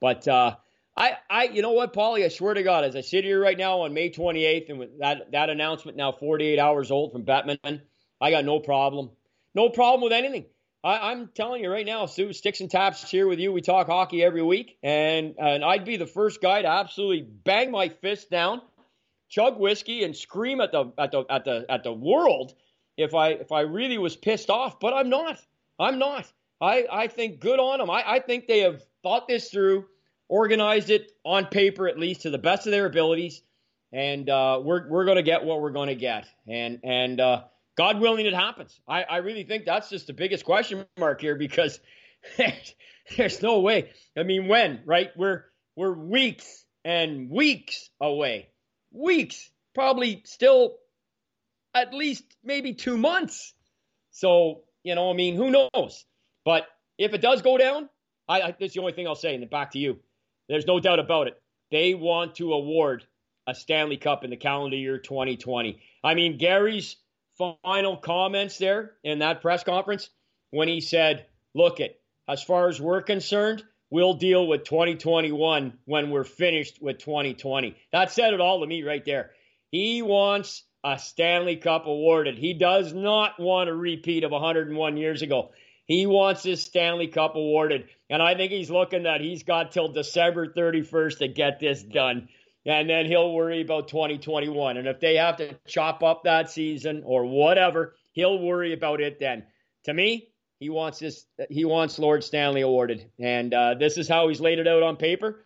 [0.00, 0.56] but uh,
[0.96, 2.24] I, I, you know what, Paulie?
[2.24, 4.98] I swear to God, as I sit here right now on May 28th, and with
[5.00, 7.80] that that announcement now 48 hours old from Bettman,
[8.20, 9.10] I got no problem,
[9.54, 10.46] no problem with anything.
[10.84, 13.52] I, am telling you right now, Sue, Sticks and Taps here with you.
[13.52, 17.70] We talk hockey every week, and and I'd be the first guy to absolutely bang
[17.70, 18.60] my fist down,
[19.30, 22.54] chug whiskey, and scream at the at the at the at the world
[22.98, 24.78] if I if I really was pissed off.
[24.78, 25.40] But I'm not.
[25.80, 26.30] I'm not.
[26.60, 27.90] I I think good on them.
[27.90, 29.86] I I think they have thought this through,
[30.28, 33.42] organized it on paper at least to the best of their abilities,
[33.92, 36.26] and uh, we're we're going to get what we're going to get.
[36.48, 37.42] And and uh,
[37.76, 38.78] God willing, it happens.
[38.88, 41.80] I, I really think that's just the biggest question mark here because
[43.16, 43.90] there's no way.
[44.16, 45.10] I mean, when right?
[45.16, 45.44] We're
[45.76, 48.48] we're weeks and weeks away,
[48.92, 50.76] weeks, probably still
[51.74, 53.54] at least maybe two months.
[54.12, 56.04] So you know, I mean, who knows?
[56.44, 56.66] But
[56.98, 57.88] if it does go down,
[58.28, 59.34] I, I that's the only thing I'll say.
[59.34, 59.98] And then back to you.
[60.48, 61.40] There's no doubt about it.
[61.70, 63.06] They want to award
[63.46, 65.80] a Stanley Cup in the calendar year 2020.
[66.02, 66.96] I mean, Gary's
[67.36, 70.10] final comments there in that press conference
[70.50, 76.10] when he said, Look, it, as far as we're concerned, we'll deal with 2021 when
[76.10, 77.76] we're finished with 2020.
[77.92, 79.30] That said it all to me right there.
[79.70, 82.38] He wants a Stanley Cup awarded.
[82.38, 85.52] He does not want a repeat of 101 years ago.
[85.86, 87.88] He wants his Stanley Cup awarded.
[88.08, 92.28] And I think he's looking that he's got till December 31st to get this done
[92.66, 94.76] and then he'll worry about 2021.
[94.76, 99.18] And if they have to chop up that season or whatever, he'll worry about it
[99.18, 99.44] then.
[99.84, 101.26] To me, he wants this.
[101.50, 104.96] He wants Lord Stanley awarded, and uh, this is how he's laid it out on
[104.96, 105.44] paper.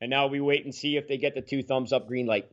[0.00, 2.48] And now we wait and see if they get the two thumbs up green light.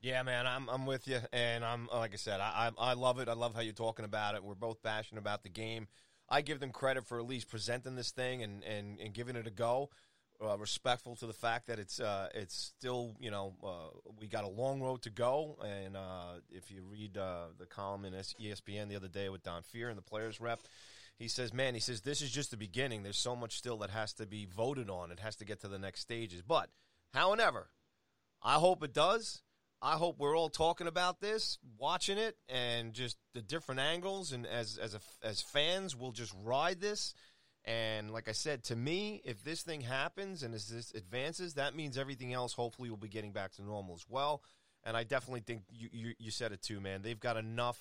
[0.00, 3.20] Yeah, man, I'm I'm with you, and I'm like I said, I, I I love
[3.20, 3.28] it.
[3.28, 4.42] I love how you're talking about it.
[4.42, 5.86] We're both passionate about the game.
[6.30, 9.46] I give them credit for at least presenting this thing and and, and giving it
[9.46, 9.90] a go
[10.42, 14.44] uh, respectful to the fact that it's uh, it's still you know uh, we got
[14.44, 15.58] a long road to go.
[15.62, 19.62] And uh, if you read uh, the column in ESPN the other day with Don
[19.62, 20.60] Fehr and the players rep,
[21.18, 23.02] he says, "Man, he says this is just the beginning.
[23.02, 25.10] There's so much still that has to be voted on.
[25.10, 26.42] It has to get to the next stages.
[26.42, 26.70] But,
[27.12, 27.68] however,
[28.42, 29.42] I hope it does."
[29.82, 34.32] I hope we're all talking about this, watching it, and just the different angles.
[34.32, 37.14] And as as a, as fans, we'll just ride this
[37.64, 41.76] and like I said, to me, if this thing happens and as this advances, that
[41.76, 44.42] means everything else hopefully will be getting back to normal as well.
[44.82, 47.02] And I definitely think you you, you said it too, man.
[47.02, 47.78] They've got enough.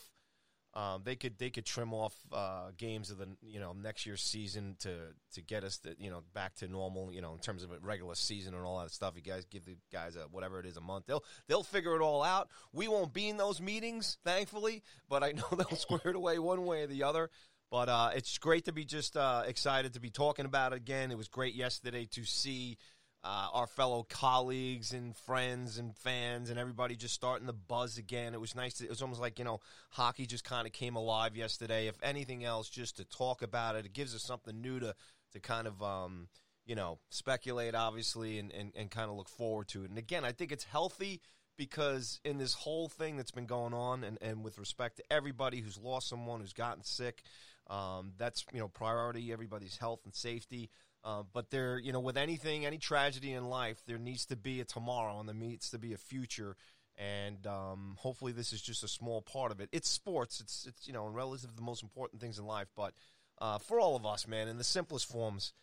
[0.75, 4.21] Um, they could they could trim off uh, games of the you know next year's
[4.21, 4.91] season to
[5.33, 7.79] to get us to, you know back to normal you know in terms of a
[7.79, 9.13] regular season and all that stuff.
[9.15, 11.05] You guys give the guys a whatever it is a month.
[11.07, 12.49] They'll they'll figure it all out.
[12.71, 16.63] We won't be in those meetings, thankfully, but I know they'll square it away one
[16.65, 17.31] way or the other.
[17.71, 21.11] But uh, it's great to be just uh, excited to be talking about it again.
[21.11, 22.77] It was great yesterday to see
[23.23, 28.33] uh, our fellow colleagues and friends and fans and everybody just starting the buzz again.
[28.33, 28.75] It was nice.
[28.75, 29.59] To, it was almost like you know
[29.91, 31.87] hockey just kind of came alive yesterday.
[31.87, 34.95] If anything else, just to talk about it, it gives us something new to
[35.33, 36.27] to kind of um,
[36.65, 39.89] you know speculate, obviously, and, and, and kind of look forward to it.
[39.89, 41.21] And again, I think it's healthy
[41.57, 45.59] because in this whole thing that's been going on, and, and with respect to everybody
[45.59, 47.21] who's lost someone, who's gotten sick,
[47.67, 50.69] um, that's you know priority, everybody's health and safety.
[51.03, 54.59] Uh, but there, you know, with anything, any tragedy in life, there needs to be
[54.59, 56.55] a tomorrow, and there needs to be a future.
[56.97, 59.69] And um, hopefully, this is just a small part of it.
[59.71, 60.41] It's sports.
[60.41, 62.67] It's it's you know, in relative to the most important things in life.
[62.75, 62.93] But
[63.39, 65.53] uh, for all of us, man, in the simplest forms,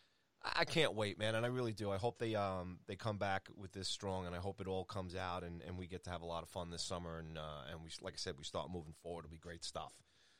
[0.55, 1.91] I can't wait, man, and I really do.
[1.91, 4.85] I hope they um they come back with this strong, and I hope it all
[4.85, 7.37] comes out, and, and we get to have a lot of fun this summer, and
[7.37, 9.25] uh, and we like I said, we start moving forward.
[9.25, 9.93] It'll be great stuff.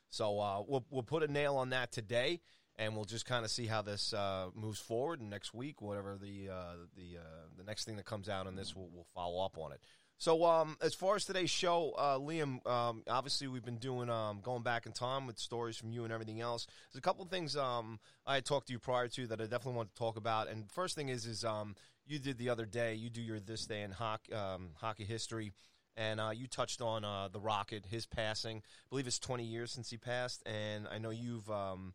[0.09, 2.41] So uh, we'll we'll put a nail on that today,
[2.77, 5.19] and we'll just kind of see how this uh, moves forward.
[5.19, 8.55] And next week, whatever the uh, the uh, the next thing that comes out on
[8.55, 9.81] this, we'll, we'll follow up on it.
[10.19, 14.39] So um, as far as today's show, uh, Liam, um, obviously we've been doing um,
[14.41, 16.65] going back in time with stories from you and everything else.
[16.91, 19.43] There's a couple of things um, I had talked to you prior to that I
[19.43, 20.47] definitely want to talk about.
[20.47, 21.75] And first thing is is um,
[22.07, 22.95] you did the other day.
[22.95, 25.51] You do your this day in hockey, um, hockey history
[25.95, 28.57] and uh, you touched on uh, the Rocket, his passing.
[28.57, 31.49] I believe it's 20 years since he passed, and I know you've.
[31.49, 31.93] Um,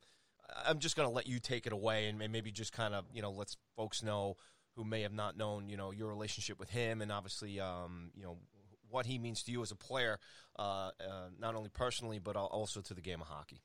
[0.66, 3.22] I'm just going to let you take it away, and maybe just kind of you
[3.22, 4.36] know let's folks know
[4.76, 8.22] who may have not known you know your relationship with him, and obviously um, you
[8.22, 8.38] know
[8.90, 10.18] what he means to you as a player,
[10.58, 10.90] uh, uh,
[11.38, 13.62] not only personally but also to the game of hockey.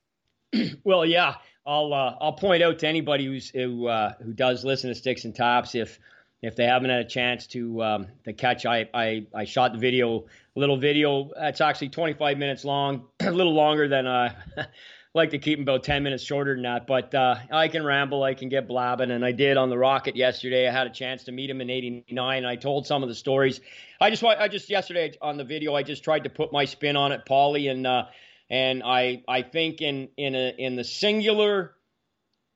[0.84, 4.90] well, yeah, I'll uh, I'll point out to anybody who's who uh, who does listen
[4.90, 6.00] to Sticks and Taps if
[6.42, 8.66] if they haven't had a chance to um, to catch.
[8.66, 11.32] I, I I shot the video, little video.
[11.38, 14.34] It's actually 25 minutes long, a little longer than uh,
[15.14, 16.88] like to keep them about 10 minutes shorter than that.
[16.88, 20.16] But uh, I can ramble, I can get blabbing, and I did on the Rocket
[20.16, 20.68] yesterday.
[20.68, 22.46] I had a chance to meet him in '89.
[22.46, 23.60] I told some of the stories.
[24.00, 26.96] I just I just yesterday on the video, I just tried to put my spin
[26.96, 28.06] on it, Paulie, and uh,
[28.50, 31.74] and I I think in in a in the singular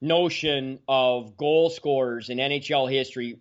[0.01, 3.39] notion of goal scorers in NHL history,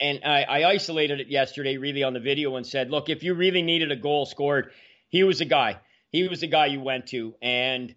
[0.00, 3.34] and I, I isolated it yesterday really on the video and said, look, if you
[3.34, 4.72] really needed a goal scored,
[5.08, 5.78] he was a guy.
[6.10, 7.94] He was the guy you went to, and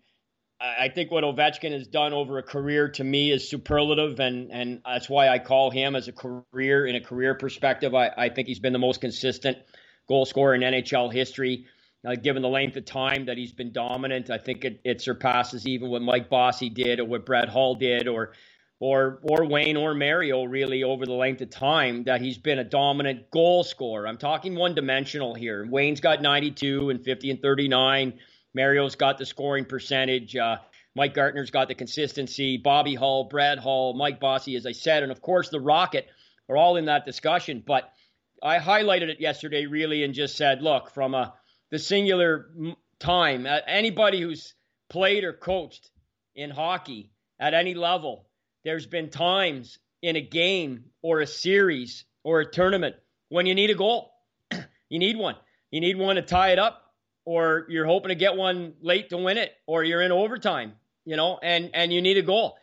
[0.60, 4.82] I think what Ovechkin has done over a career to me is superlative, and and
[4.86, 7.94] that's why I call him as a career in a career perspective.
[7.94, 9.58] I, I think he's been the most consistent
[10.08, 11.66] goal scorer in NHL history.
[12.06, 15.66] Uh, given the length of time that he's been dominant, I think it, it surpasses
[15.66, 18.34] even what Mike Bossy did or what Brett Hull did or
[18.80, 22.64] or or Wayne or Mario really over the length of time that he's been a
[22.64, 24.08] dominant goal scorer.
[24.08, 25.68] I'm talking one dimensional here.
[25.70, 28.20] Wayne's got 92 and 50 and 39.
[28.56, 30.36] Mario's got the scoring percentage.
[30.36, 30.58] Uh,
[30.96, 32.58] Mike Gartner's got the consistency.
[32.58, 36.08] Bobby Hull, Brett Hull, Mike Bossy, as I said, and of course the Rocket
[36.50, 37.64] are all in that discussion.
[37.66, 37.92] But
[38.42, 41.34] I highlighted it yesterday really and just said, look, from a
[41.72, 42.50] the singular
[43.00, 43.46] time.
[43.46, 44.54] Uh, anybody who's
[44.90, 45.90] played or coached
[46.36, 48.28] in hockey at any level,
[48.64, 52.96] there's been times in a game or a series or a tournament
[53.30, 54.12] when you need a goal.
[54.90, 55.36] you need one.
[55.72, 56.82] You need one to tie it up,
[57.26, 61.16] or you're hoping to get one late to win it, or you're in overtime, you
[61.16, 62.58] know, and, and you need a goal.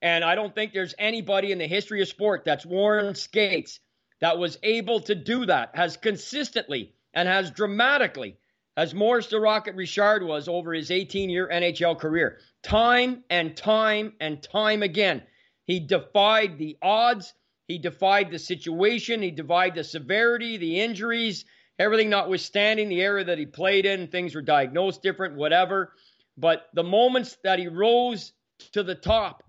[0.00, 3.80] And I don't think there's anybody in the history of sport that's worn skates
[4.20, 8.36] that was able to do that, has consistently and has dramatically,
[8.76, 12.38] as Maurice the Rocket Richard was over his 18 year NHL career.
[12.62, 15.22] Time and time and time again,
[15.64, 17.34] he defied the odds,
[17.66, 21.44] he defied the situation, he defied the severity, the injuries,
[21.78, 24.08] everything notwithstanding the era that he played in.
[24.08, 25.92] Things were diagnosed different, whatever.
[26.36, 28.32] But the moments that he rose
[28.72, 29.42] to the top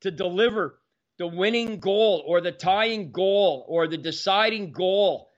[0.00, 0.78] to deliver
[1.18, 5.30] the winning goal or the tying goal or the deciding goal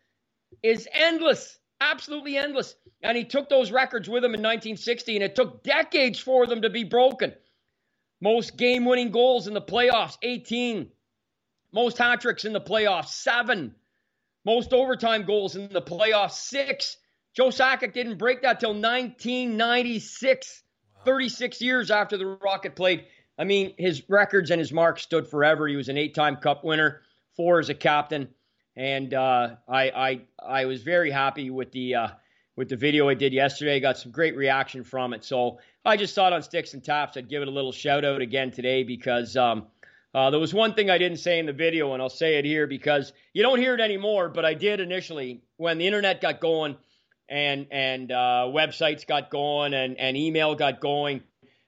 [0.62, 2.74] is endless absolutely endless.
[3.02, 6.62] And he took those records with him in 1960, and it took decades for them
[6.62, 7.35] to be broken.
[8.20, 10.90] Most game winning goals in the playoffs, 18.
[11.72, 13.74] Most hat tricks in the playoffs, seven.
[14.46, 16.96] Most overtime goals in the playoffs, six.
[17.35, 20.62] Joe Sakic didn't break that till 1996,
[20.94, 21.02] wow.
[21.04, 23.04] 36 years after the Rocket played.
[23.38, 25.68] I mean, his records and his marks stood forever.
[25.68, 27.02] He was an eight time cup winner,
[27.37, 28.28] four as a captain
[28.76, 32.09] and uh, I, I I was very happy with the uh,
[32.56, 33.80] with the video I did yesterday.
[33.80, 37.28] Got some great reaction from it, so I just thought on sticks and taps I'd
[37.28, 39.66] give it a little shout out again today because um,
[40.16, 42.46] uh, there was one thing I didn't say in the video, and I'll say it
[42.46, 46.40] here because you don't hear it anymore, but I did initially when the internet got
[46.40, 46.76] going
[47.29, 51.22] and and uh, websites got going and and email got going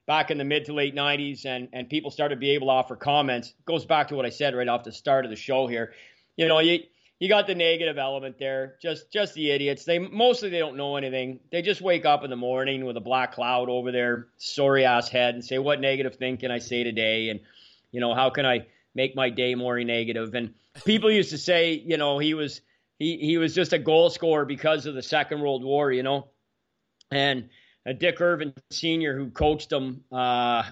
[0.07, 2.73] back in the mid to late 90s and and people started to be able to
[2.73, 5.37] offer comments it goes back to what i said right off the start of the
[5.37, 5.93] show here
[6.37, 6.79] you know you
[7.19, 8.77] you got the negative element there.
[8.81, 9.85] Just just the idiots.
[9.85, 11.41] They mostly they don't know anything.
[11.51, 15.09] They just wake up in the morning with a black cloud over their sorry ass
[15.09, 17.41] head and say, "What negative thing can I say today?" And
[17.93, 20.35] you know, how can I make my day more negative?
[20.35, 22.61] And people used to say, you know, he was
[22.99, 26.29] he he was just a goal scorer because of the Second World War, you know.
[27.11, 27.49] And
[27.87, 30.65] uh, Dick Irvin Sr., who coached him uh,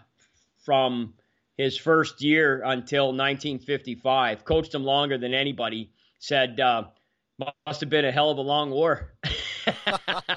[0.65, 1.15] from
[1.57, 6.85] his first year until 1955, coached him longer than anybody said, uh,
[7.67, 9.15] must have been a hell of a long war.
[9.67, 10.35] awesome.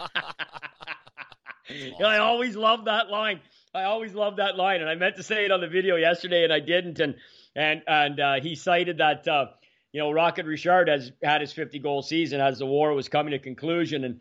[2.06, 3.42] I always love that line.
[3.74, 6.44] I always love that line, and I meant to say it on the video yesterday,
[6.44, 7.00] and I didn't.
[7.00, 7.16] And
[7.56, 9.48] and and uh, he cited that uh,
[9.92, 13.32] you know Rocket Richard has had his 50 goal season as the war was coming
[13.32, 14.20] to conclusion, and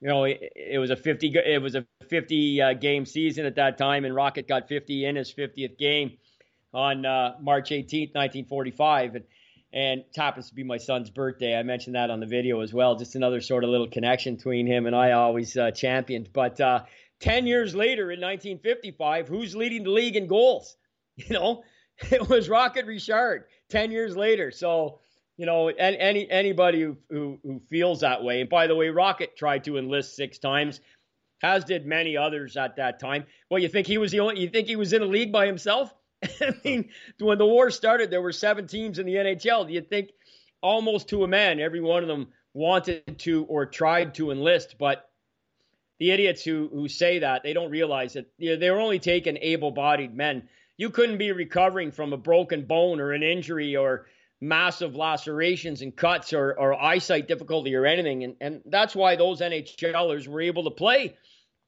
[0.00, 3.56] you know it, it was a 50 it was a 50 uh, game season at
[3.56, 6.18] that time, and Rocket got 50 in his 50th game
[6.74, 9.24] on uh, March 18th, 1945, and
[9.72, 11.56] and it happens to be my son's birthday.
[11.56, 12.96] I mentioned that on the video as well.
[12.96, 16.30] Just another sort of little connection between him and I always uh, championed.
[16.32, 16.80] But uh,
[17.20, 20.76] 10 years later in 1955, who's leading the league in goals?
[21.16, 21.64] You know,
[22.10, 24.50] it was Rocket Richard 10 years later.
[24.50, 25.00] So,
[25.36, 28.40] you know, any anybody who, who, who feels that way.
[28.40, 30.80] And by the way, Rocket tried to enlist six times,
[31.42, 33.26] as did many others at that time.
[33.50, 35.44] Well, you think he was the only, you think he was in a league by
[35.44, 35.92] himself?
[36.40, 39.66] I mean, when the war started, there were seven teams in the NHL.
[39.66, 40.12] Do you think
[40.62, 45.09] almost to a man, every one of them wanted to or tried to enlist, but
[46.00, 48.98] the idiots who who say that they don't realize that you know, they were only
[48.98, 50.48] taking able-bodied men.
[50.76, 54.06] You couldn't be recovering from a broken bone or an injury or
[54.40, 59.40] massive lacerations and cuts or, or eyesight difficulty or anything, and and that's why those
[59.40, 61.16] NHLers were able to play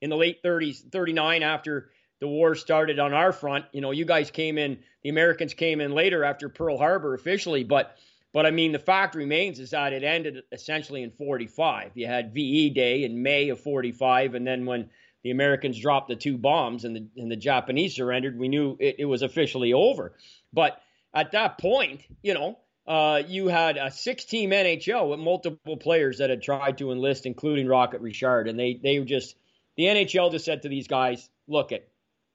[0.00, 1.90] in the late 30s, 39 after
[2.20, 3.66] the war started on our front.
[3.72, 7.64] You know, you guys came in, the Americans came in later after Pearl Harbor officially,
[7.64, 7.96] but
[8.32, 11.92] but I mean, the fact remains is that it ended essentially in 45.
[11.94, 14.88] You had VE Day in May of 45, and then when
[15.22, 18.96] the Americans dropped the two bombs and the, and the Japanese surrendered, we knew it,
[19.00, 20.14] it was officially over.
[20.52, 20.80] But
[21.14, 26.30] at that point, you know, uh, you had a six-team NHL with multiple players that
[26.30, 29.36] had tried to enlist, including Rocket Richard, and they they just
[29.76, 31.88] the NHL just said to these guys, "Look, it,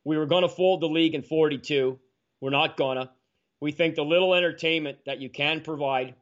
[0.05, 1.99] we were going to fold the league in 42.
[2.39, 3.11] We're not gonna.
[3.59, 6.15] We think the little entertainment that you can provide,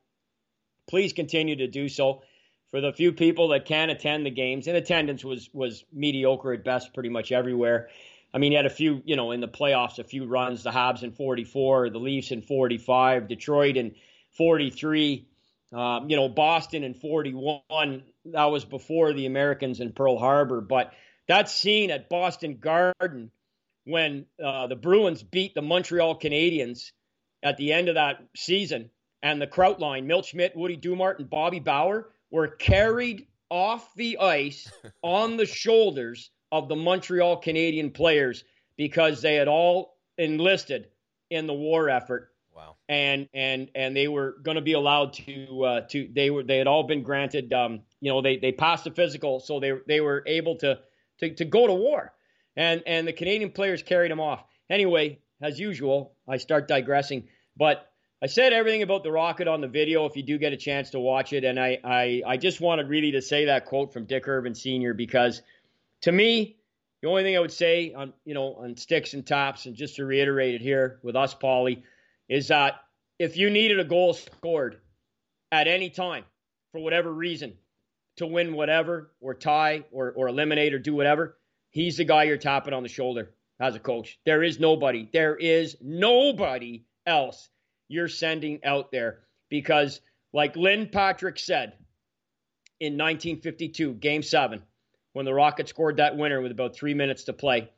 [0.87, 2.21] please continue to do so.
[2.71, 6.63] For the few people that can attend the games, and attendance was was mediocre at
[6.63, 7.89] best, pretty much everywhere.
[8.33, 10.63] I mean, you had a few, you know, in the playoffs, a few runs.
[10.63, 13.95] The Habs in 44, the Leafs in 45, Detroit in
[14.31, 15.25] 43.
[15.71, 18.03] Um, you know, Boston in 41.
[18.25, 20.59] That was before the Americans in Pearl Harbor.
[20.59, 20.91] But
[21.27, 23.31] that scene at Boston Garden
[23.85, 26.91] when uh, the Bruins beat the Montreal Canadiens
[27.43, 28.89] at the end of that season,
[29.21, 34.17] and the Kraut line, Milt Schmidt, Woody Dumart, and Bobby Bauer were carried off the
[34.19, 34.71] ice
[35.01, 38.43] on the shoulders of the Montreal Canadian players
[38.77, 40.87] because they had all enlisted
[41.29, 42.31] in the war effort.
[42.55, 42.75] Wow.
[42.87, 46.57] And and and they were going to be allowed to uh, to they were they
[46.57, 49.99] had all been granted um, you know they they passed the physical so they they
[49.99, 50.79] were able to
[51.19, 52.13] to to go to war.
[52.55, 54.43] And and the Canadian players carried them off.
[54.69, 57.27] Anyway, as usual, I start digressing.
[57.57, 57.87] But
[58.21, 60.91] I said everything about the rocket on the video if you do get a chance
[60.91, 61.43] to watch it.
[61.43, 64.93] And I, I, I just wanted really to say that quote from Dick Irvin Sr.
[64.93, 65.41] because
[66.01, 66.57] to me,
[67.01, 69.97] the only thing I would say on you know on sticks and taps, and just
[69.97, 71.83] to reiterate it here with us, Paulie,
[72.27, 72.81] is that
[73.19, 74.79] if you needed a goal scored
[75.51, 76.23] at any time
[76.71, 77.53] for whatever reason
[78.17, 81.37] to win whatever or tie or, or eliminate or do whatever,
[81.69, 84.17] he's the guy you're tapping on the shoulder as a coach.
[84.25, 85.09] There is nobody.
[85.11, 87.49] There is nobody else
[87.87, 90.01] you're sending out there because,
[90.33, 91.73] like Lynn Patrick said
[92.79, 94.61] in 1952, Game 7,
[95.13, 97.69] when the Rockets scored that winner with about three minutes to play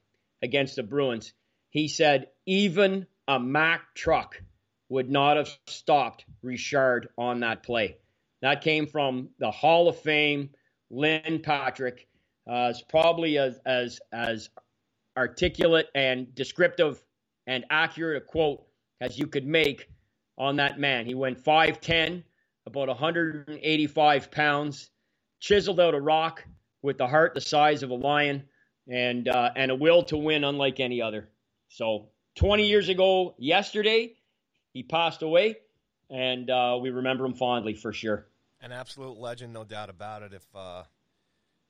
[0.42, 1.34] against the Bruins,
[1.70, 4.42] he said, even a Mack truck
[4.90, 7.98] would not have stopped Richard on that play.
[8.42, 10.52] That came from the Hall of Fame,
[10.90, 12.08] Lynn Patrick.
[12.50, 14.50] Uh, it's probably as, as, as
[15.18, 17.04] articulate and descriptive
[17.48, 18.64] and accurate a quote
[19.02, 19.90] as you could make
[20.38, 21.06] on that man.
[21.06, 22.24] He went 5'10,
[22.66, 24.90] about 185 pounds,
[25.40, 26.44] chiseled out a rock
[26.82, 28.44] with a heart the size of a lion
[28.88, 31.30] and uh, and a will to win unlike any other.
[31.70, 34.14] So 20 years ago yesterday,
[34.74, 35.58] he passed away,
[36.10, 38.28] and uh, we remember him fondly for sure.
[38.62, 40.34] An absolute legend, no doubt about it.
[40.34, 40.84] If uh,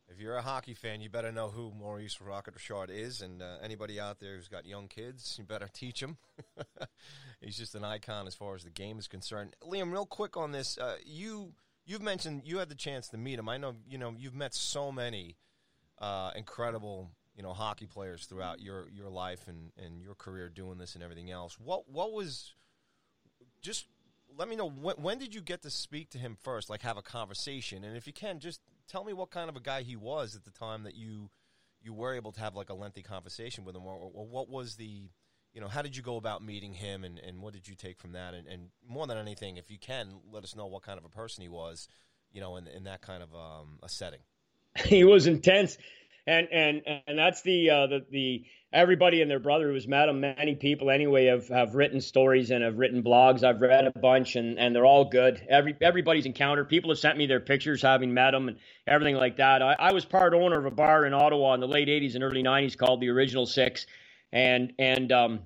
[0.09, 3.57] if you're a hockey fan, you better know who Maurice Rocket Richard is, and uh,
[3.61, 6.17] anybody out there who's got young kids, you better teach them.
[7.41, 9.55] He's just an icon as far as the game is concerned.
[9.63, 11.53] Liam, real quick on this, uh, you
[11.85, 13.49] you've mentioned you had the chance to meet him.
[13.49, 15.35] I know you know you've met so many
[15.99, 20.77] uh, incredible you know hockey players throughout your your life and, and your career doing
[20.77, 21.57] this and everything else.
[21.59, 22.53] What what was
[23.61, 23.87] just
[24.37, 26.97] let me know when, when did you get to speak to him first, like have
[26.97, 29.95] a conversation, and if you can, just tell me what kind of a guy he
[29.95, 31.29] was at the time that you
[31.81, 34.75] you were able to have like a lengthy conversation with him, or, or what was
[34.75, 35.09] the
[35.53, 37.99] you know how did you go about meeting him, and, and what did you take
[37.99, 40.97] from that, and, and more than anything, if you can, let us know what kind
[40.97, 41.87] of a person he was,
[42.31, 44.21] you know, in in that kind of um, a setting.
[44.85, 45.77] He was intense
[46.27, 50.19] and and and that's the uh, the the everybody and their brother who's met him.
[50.19, 53.43] Many people anyway have have written stories and have written blogs.
[53.43, 55.41] I've read a bunch, and and they're all good.
[55.49, 56.67] Every everybody's encountered.
[56.67, 59.61] People have sent me their pictures having met him and everything like that.
[59.61, 62.23] I, I was part owner of a bar in Ottawa in the late '80s and
[62.23, 63.87] early '90s called the Original Six,
[64.33, 65.39] and and um,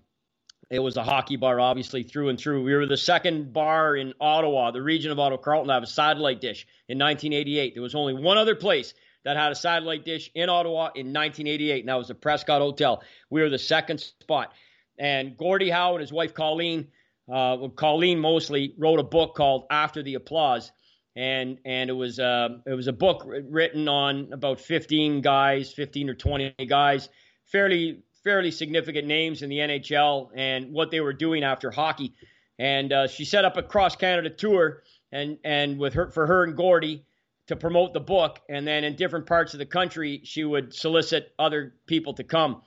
[0.72, 2.64] it was a hockey bar, obviously, through and through.
[2.64, 5.88] We were the second bar in Ottawa, the region of Ottawa Carleton, to have a
[5.88, 7.76] satellite dish in 1988.
[7.76, 11.82] There was only one other place that had a satellite dish in Ottawa in 1988,
[11.82, 13.04] and that was the Prescott Hotel.
[13.30, 14.54] We were the second spot.
[14.98, 16.88] And Gordie Howe and his wife Colleen,
[17.32, 20.72] uh, Colleen mostly, wrote a book called After the Applause.
[21.16, 26.10] And and it was uh, it was a book written on about 15 guys, 15
[26.10, 27.10] or 20 guys,
[27.46, 32.14] fairly fairly significant names in the NHL and what they were doing after hockey.
[32.60, 36.44] And uh, she set up a cross Canada tour, and and with her for her
[36.44, 37.04] and Gordie,
[37.52, 38.40] to promote the book.
[38.50, 42.64] And then in different parts of the country, she would solicit other people to come.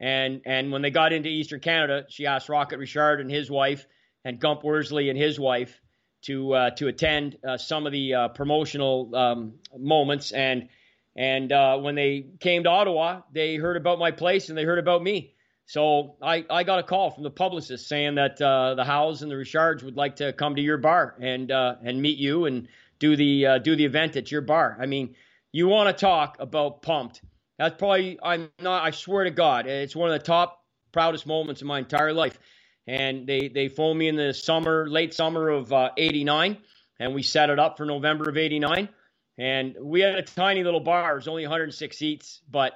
[0.00, 3.86] And and when they got into Eastern Canada, she asked Rocket Richard and his wife,
[4.24, 5.80] and Gump Worsley and his wife
[6.22, 10.30] to uh, to attend uh, some of the uh, promotional um, moments.
[10.30, 10.68] And
[11.16, 14.78] and uh, when they came to Ottawa, they heard about my place and they heard
[14.78, 15.34] about me.
[15.66, 19.30] So I, I got a call from the publicist saying that uh, the Howes and
[19.30, 22.68] the Richards would like to come to your bar and uh, and meet you and
[22.98, 24.76] do the do the event at your bar.
[24.80, 25.14] I mean,
[25.52, 27.22] you want to talk about pumped?
[27.58, 28.84] That's probably I'm not.
[28.84, 32.38] I swear to God, it's one of the top proudest moments of my entire life.
[32.86, 36.56] And they they phoned me in the summer, late summer of '89, uh,
[37.00, 38.88] and we set it up for November of '89.
[39.36, 41.12] And we had a tiny little bar.
[41.12, 42.72] It was only 106 seats, but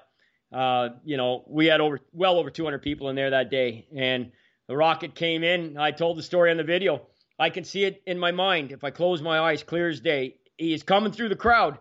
[0.52, 3.86] uh, you know we had over well over 200 people in there that day.
[3.96, 4.32] And
[4.68, 5.78] the rocket came in.
[5.78, 7.06] I told the story on the video.
[7.42, 10.36] I can see it in my mind if I close my eyes, clear as day.
[10.56, 11.78] He is coming through the crowd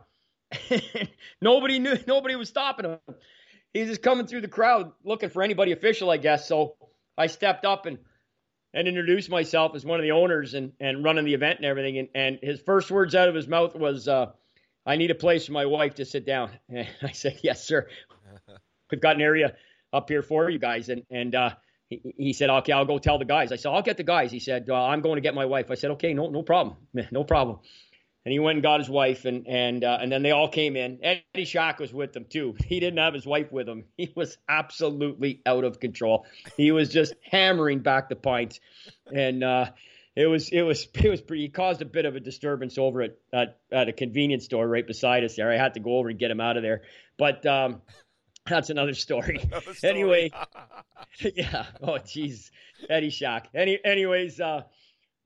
[1.41, 1.97] nobody knew.
[2.07, 2.99] Nobody was stopping him.
[3.73, 6.47] He's just coming through the crowd looking for anybody official, I guess.
[6.47, 6.75] So
[7.17, 7.99] I stepped up and
[8.73, 11.97] and introduced myself as one of the owners and, and running the event and everything.
[11.97, 14.27] And, and his first words out of his mouth was, uh,
[14.85, 16.51] I need a place for my wife to sit down.
[16.69, 17.87] And I said, Yes, sir.
[18.91, 19.55] We've got an area
[19.91, 20.89] up here for you guys.
[20.89, 21.49] And, and uh,
[21.91, 23.51] he, he, said, Okay, I'll go tell the guys.
[23.51, 24.31] I said, I'll get the guys.
[24.31, 25.69] He said, uh, I'm going to get my wife.
[25.69, 26.77] I said, Okay, no, no problem.
[27.11, 27.59] No problem
[28.25, 30.75] and he went and got his wife, and and uh, and then they all came
[30.75, 30.99] in.
[31.03, 32.55] Eddie Shack was with them too.
[32.65, 33.85] He didn't have his wife with him.
[33.97, 36.25] He was absolutely out of control.
[36.57, 38.59] He was just hammering back the pints,
[39.13, 39.71] and uh,
[40.15, 41.43] it was it was it was pretty.
[41.43, 44.85] He caused a bit of a disturbance over at, at at a convenience store right
[44.85, 45.51] beside us there.
[45.51, 46.83] I had to go over and get him out of there,
[47.17, 47.45] but.
[47.45, 47.81] Um,
[48.47, 49.39] that's another story.
[49.43, 49.93] Another story.
[49.93, 50.31] anyway,
[51.35, 51.65] yeah.
[51.81, 52.51] Oh, jeez,
[52.89, 53.49] Eddie Shack.
[53.53, 54.63] Any, anyways, uh,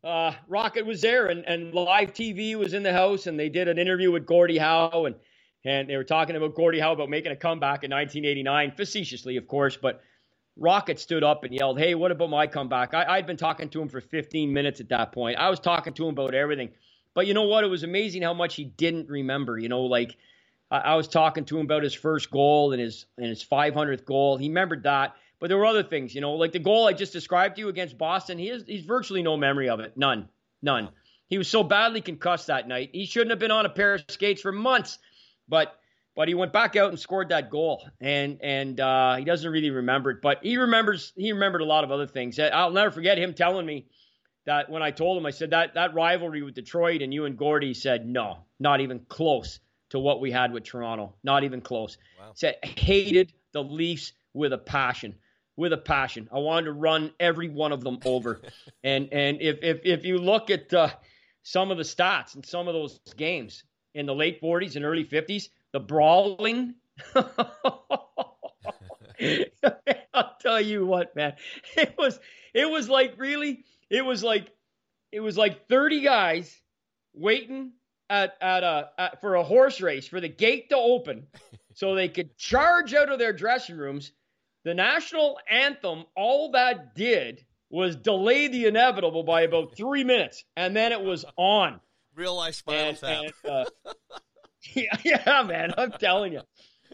[0.04, 3.68] uh, Rocket was there and, and live TV was in the house and they did
[3.68, 5.16] an interview with Gordie Howe and
[5.64, 9.48] and they were talking about Gordie Howe about making a comeback in 1989, facetiously, of
[9.48, 10.00] course, but
[10.58, 12.94] Rocket stood up and yelled, Hey, what about my comeback?
[12.94, 15.40] I, I'd been talking to him for 15 minutes at that point.
[15.40, 16.70] I was talking to him about everything.
[17.16, 17.64] But you know what?
[17.64, 19.58] It was amazing how much he didn't remember.
[19.58, 20.16] You know, like
[20.72, 24.06] I, I was talking to him about his first goal and his and his 500th
[24.06, 24.38] goal.
[24.38, 25.16] He remembered that.
[25.40, 27.68] But there were other things, you know, like the goal I just described to you
[27.68, 28.38] against Boston.
[28.38, 29.98] He has he's virtually no memory of it.
[29.98, 30.30] None.
[30.62, 30.90] None.
[31.28, 32.90] He was so badly concussed that night.
[32.94, 34.98] He shouldn't have been on a pair of skates for months.
[35.48, 35.78] But
[36.16, 37.86] but he went back out and scored that goal.
[38.00, 41.84] And and uh, he doesn't really remember it, but he remembers he remembered a lot
[41.84, 42.40] of other things.
[42.40, 43.88] I'll never forget him telling me
[44.46, 47.38] that when I told him, I said that that rivalry with Detroit and you and
[47.38, 49.60] Gordie said no, not even close
[49.96, 51.16] to what we had with Toronto.
[51.24, 51.98] Not even close.
[52.20, 52.32] Wow.
[52.36, 55.16] Said hated the Leafs with a passion
[55.58, 56.28] with a passion.
[56.34, 58.42] I wanted to run every one of them over.
[58.84, 60.90] and and if if if you look at uh,
[61.44, 65.06] some of the stats in some of those games in the late 40s and early
[65.06, 66.76] 50s, the brawling.
[70.14, 71.36] I'll tell you what, man.
[71.78, 72.20] It was
[72.54, 74.52] it was like really it was like
[75.12, 76.62] it was like 30 guys
[77.14, 77.72] waiting
[78.10, 81.28] at at a at, for a horse race for the gate to open
[81.74, 84.12] so they could charge out of their dressing rooms
[84.66, 90.76] the national anthem, all that did was delay the inevitable by about three minutes, and
[90.76, 91.80] then it was on.
[92.16, 93.24] Real life Spinal and, Tap.
[93.44, 93.66] And, uh,
[94.74, 96.42] yeah, yeah, man, I'm telling you.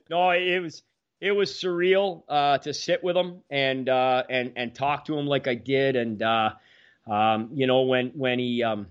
[0.10, 0.84] No, it was
[1.22, 5.26] it was surreal uh, to sit with him and uh, and and talk to him
[5.26, 6.50] like I did, and uh,
[7.10, 8.88] um, you know when when he um,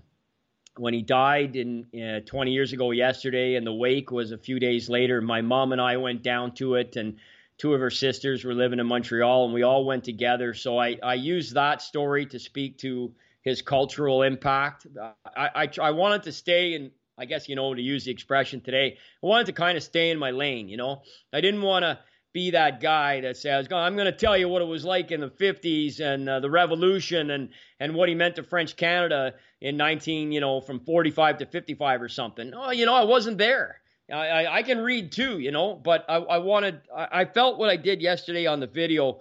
[0.77, 4.59] when he died in uh, 20 years ago yesterday, and the wake was a few
[4.59, 5.21] days later.
[5.21, 7.17] My mom and I went down to it, and
[7.57, 10.53] two of her sisters were living in Montreal, and we all went together.
[10.53, 14.87] So I, I used that story to speak to his cultural impact.
[15.35, 18.61] I, I, I wanted to stay in, I guess, you know, to use the expression
[18.61, 21.01] today, I wanted to kind of stay in my lane, you know.
[21.33, 21.99] I didn't want to
[22.33, 25.19] be that guy that says, I'm going to tell you what it was like in
[25.19, 29.77] the 50s and uh, the revolution and, and what he meant to French Canada in
[29.77, 32.53] 19, you know, from 45 to 55 or something.
[32.55, 33.81] Oh, you know, I wasn't there.
[34.11, 37.69] I, I, can read too, you know, but I, I wanted, I, I felt what
[37.69, 39.19] I did yesterday on the video.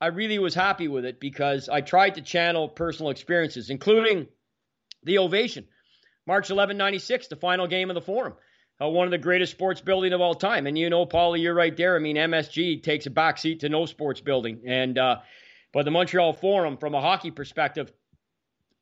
[0.00, 4.26] I really was happy with it because I tried to channel personal experiences, including
[5.02, 5.66] the ovation.
[6.26, 8.34] March 11, 96, the final game of the Forum.
[8.80, 10.66] Uh, one of the greatest sports building of all time.
[10.66, 11.96] And you know, Paulie, you're right there.
[11.96, 14.62] I mean, MSG takes a backseat to no sports building.
[14.66, 15.16] And, uh,
[15.72, 17.92] but the Montreal Forum, from a hockey perspective,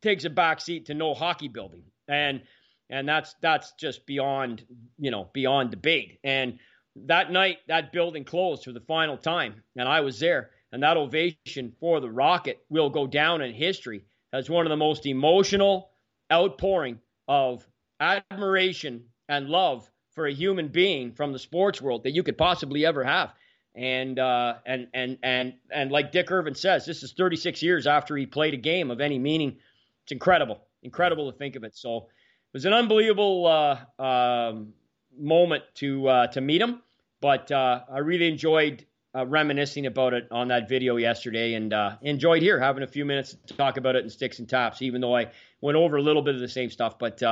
[0.03, 1.83] takes a backseat to no hockey building.
[2.09, 2.43] And
[2.91, 4.65] and that's that's just beyond
[4.99, 6.19] you know beyond debate.
[6.23, 6.59] And
[7.07, 10.51] that night, that building closed for the final time, and I was there.
[10.73, 14.77] And that ovation for the Rocket will go down in history as one of the
[14.77, 15.91] most emotional
[16.31, 17.67] outpouring of
[18.01, 22.87] admiration and love for a human being from the sports world that you could possibly
[22.87, 23.33] ever have.
[23.75, 28.17] And uh, and and and and like Dick Irvin says, this is 36 years after
[28.17, 29.59] he played a game of any meaning.
[30.05, 31.77] It's incredible, incredible to think of it.
[31.77, 34.73] So it was an unbelievable uh, um,
[35.19, 36.81] moment to uh, to meet him.
[37.21, 41.97] But uh, I really enjoyed uh, reminiscing about it on that video yesterday, and uh,
[42.01, 45.03] enjoyed here having a few minutes to talk about it in sticks and taps, Even
[45.03, 47.23] though I went over a little bit of the same stuff, but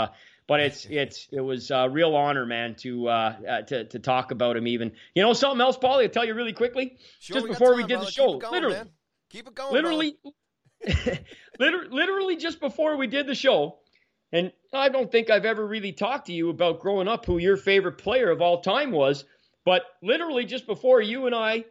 [0.46, 4.30] but it's it's it was a real honor, man, to uh, uh, to to talk
[4.30, 4.66] about him.
[4.66, 6.04] Even you know something else, Paulie.
[6.04, 6.98] I'll tell you really quickly.
[7.20, 8.04] Sure, just we before time, we did brother.
[8.06, 8.90] the show, Keep going, literally, man.
[9.30, 9.72] Keep it going.
[9.72, 10.16] literally,
[11.58, 13.78] literally, literally, just before we did the show,
[14.32, 17.56] and I don't think I've ever really talked to you about growing up who your
[17.56, 19.24] favorite player of all time was.
[19.64, 21.64] But literally, just before you and I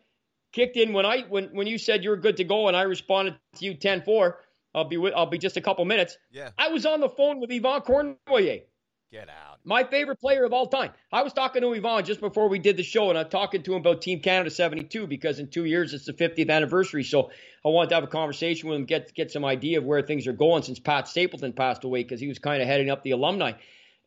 [0.52, 2.84] kicked in, when I when when you said you were good to go, and I
[2.84, 4.34] responded to you 10-4,
[4.76, 6.18] I'll be with, I'll be just a couple minutes.
[6.32, 6.50] Yeah.
[6.58, 8.64] I was on the phone with Yvon Cournoyer.
[9.12, 9.60] Get out.
[9.64, 10.92] My favorite player of all time.
[11.12, 13.74] I was talking to Yvon just before we did the show, and I'm talking to
[13.74, 17.04] him about Team Canada 72 because in two years it's the 50th anniversary.
[17.04, 17.30] So
[17.64, 20.26] I wanted to have a conversation with him, get get some idea of where things
[20.26, 23.12] are going since Pat Stapleton passed away because he was kind of heading up the
[23.12, 23.52] alumni.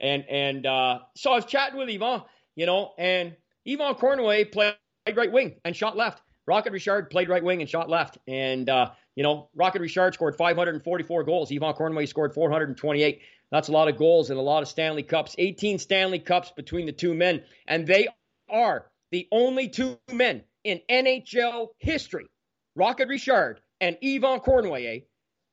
[0.00, 2.24] And and uh, so I was chatting with Yvon,
[2.56, 4.74] you know, and Yvon Cournoyer played
[5.14, 6.20] right wing and shot left.
[6.46, 8.18] Rocket Richard played right wing and shot left.
[8.26, 11.50] And, uh, you know, Rocket Richard scored 544 goals.
[11.50, 13.20] Yvon Cournoyer scored 428.
[13.50, 15.34] That's a lot of goals and a lot of Stanley Cups.
[15.38, 17.42] 18 Stanley Cups between the two men.
[17.66, 18.08] And they
[18.48, 22.26] are the only two men in NHL history,
[22.74, 25.04] Rocket Richard and Yvon Cournoyer,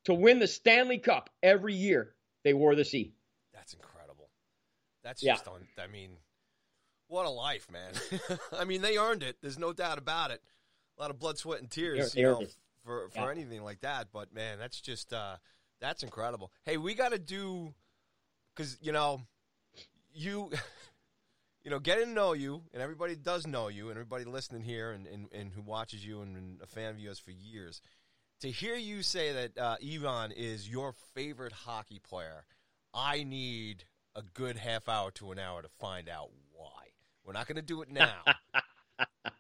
[0.05, 3.13] to win the Stanley Cup every year they wore the C.
[3.53, 4.29] That's incredible.
[5.03, 5.33] That's Yeah.
[5.33, 5.65] just on.
[5.81, 6.17] I mean,
[7.07, 7.93] what a life, man.
[8.51, 9.37] I mean, they earned it.
[9.41, 10.41] There's no doubt about it.
[10.97, 12.55] A lot of blood, sweat, and tears, They you earned know, it.
[12.85, 13.31] For for Yeah.
[13.31, 14.07] anything like that.
[14.11, 15.37] But man, that's just uh,
[15.79, 16.51] that's incredible.
[16.63, 17.73] Hey, we got to do
[18.55, 19.21] because you know
[20.13, 20.51] you.
[21.65, 24.91] You know, getting to know you, and everybody does know you, and everybody listening here,
[24.91, 27.79] and, and, and who watches you, and, and a fan of yours for years.
[28.41, 32.43] To hear you say that uh, Yvon is your favorite hockey player,
[32.93, 36.89] I need a good half hour to an hour to find out why.
[37.23, 38.23] We're not going to do it now,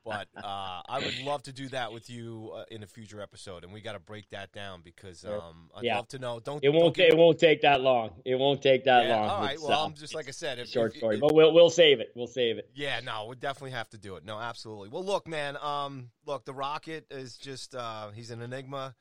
[0.05, 3.63] but uh, I would love to do that with you uh, in a future episode,
[3.63, 5.97] and we got to break that down because um, I'd Yeah.
[5.97, 6.39] love to know.
[6.39, 6.95] Don't It won't.
[6.95, 8.11] Don't give- it won't take that long.
[8.25, 9.29] It won't take that yeah, long.
[9.29, 9.53] all right.
[9.53, 11.53] It's, Well, uh, I'm just like I said, if, short if- story, if- but we'll
[11.53, 12.11] we'll save it.
[12.15, 12.69] We'll save it.
[12.73, 14.25] Yeah, no, we definitely have to do it.
[14.25, 14.89] No, absolutely.
[14.89, 15.57] Well, look, man.
[15.61, 18.95] Um, look, the Rocket is just uh, he's an enigma,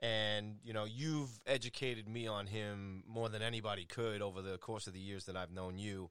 [0.00, 4.86] and you know you've educated me on him more than anybody could over the course
[4.86, 6.10] of the years that I've known you.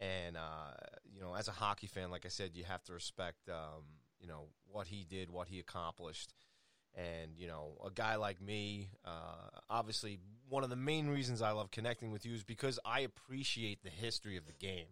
[0.00, 0.74] And uh,
[1.10, 3.84] you know, as a hockey fan, like I said, you have to respect um,
[4.20, 6.34] you know what he did, what he accomplished.
[6.94, 10.18] And you know, a guy like me, uh, obviously,
[10.48, 13.90] one of the main reasons I love connecting with you is because I appreciate the
[13.90, 14.86] history of the game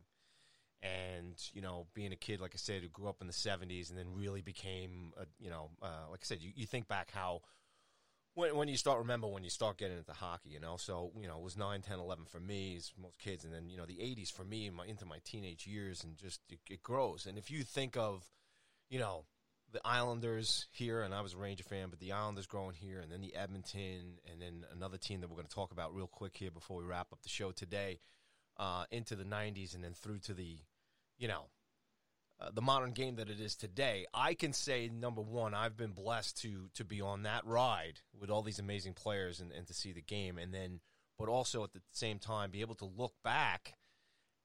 [0.85, 3.89] and you know being a kid like i said who grew up in the 70s
[3.89, 7.11] and then really became a, you know uh, like i said you, you think back
[7.11, 7.41] how
[8.35, 10.76] when, when you start remember when you start getting into hockey you know?
[10.76, 13.45] So you know it was 9 10 11 for me as most kids.
[13.45, 16.41] And then you know the 80s for me my, into my teenage years and just
[16.49, 17.26] it, it grows.
[17.26, 18.28] And if you think of
[18.91, 19.24] you know
[19.74, 23.11] the Islanders here, and I was a Ranger fan, but the Islanders growing here, and
[23.11, 26.37] then the Edmonton, and then another team that we're going to talk about real quick
[26.37, 27.99] here before we wrap up the show today,
[28.57, 30.59] uh, into the '90s, and then through to the,
[31.18, 31.47] you know,
[32.41, 34.07] uh, the modern game that it is today.
[34.12, 38.30] I can say number one, I've been blessed to to be on that ride with
[38.30, 40.80] all these amazing players and, and to see the game, and then,
[41.18, 43.74] but also at the same time, be able to look back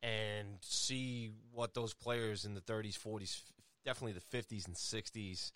[0.01, 3.41] and see what those players in the 30s, 40s,
[3.85, 5.51] definitely the 50s and 60s,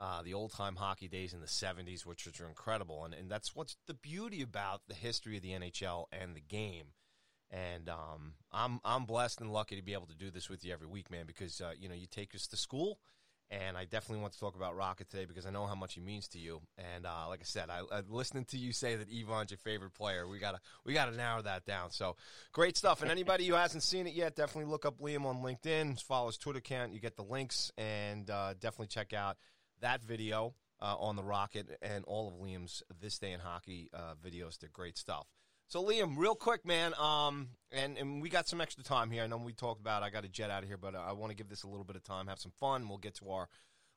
[0.00, 3.04] uh, the old time hockey days in the 70s, which, are incredible.
[3.04, 6.92] And, and that's what's the beauty about the history of the NHL and the game.
[7.50, 10.72] And um, I'm I'm blessed and lucky to be able to do this with you
[10.72, 11.24] every week, man.
[11.26, 12.98] Because uh, you know you take us to school,
[13.50, 16.00] and I definitely want to talk about Rocket today because I know how much he
[16.00, 16.60] means to you.
[16.76, 19.94] And uh, like I said, I, I listening to you say that Yvon's your favorite
[19.94, 20.28] player.
[20.28, 21.90] We gotta we gotta narrow that down.
[21.90, 22.16] So
[22.52, 23.00] great stuff.
[23.00, 26.02] And anybody who hasn't seen it yet, definitely look up Liam on LinkedIn.
[26.02, 26.92] Follow his Twitter account.
[26.92, 29.38] You get the links, and uh, definitely check out
[29.80, 34.14] that video uh, on the Rocket and all of Liam's This Day in Hockey uh,
[34.22, 34.58] videos.
[34.58, 35.26] They're great stuff.
[35.68, 39.22] So Liam, real quick, man, um, and and we got some extra time here.
[39.22, 41.30] I know we talked about I got to jet out of here, but I want
[41.30, 42.88] to give this a little bit of time, have some fun.
[42.88, 43.50] We'll get to our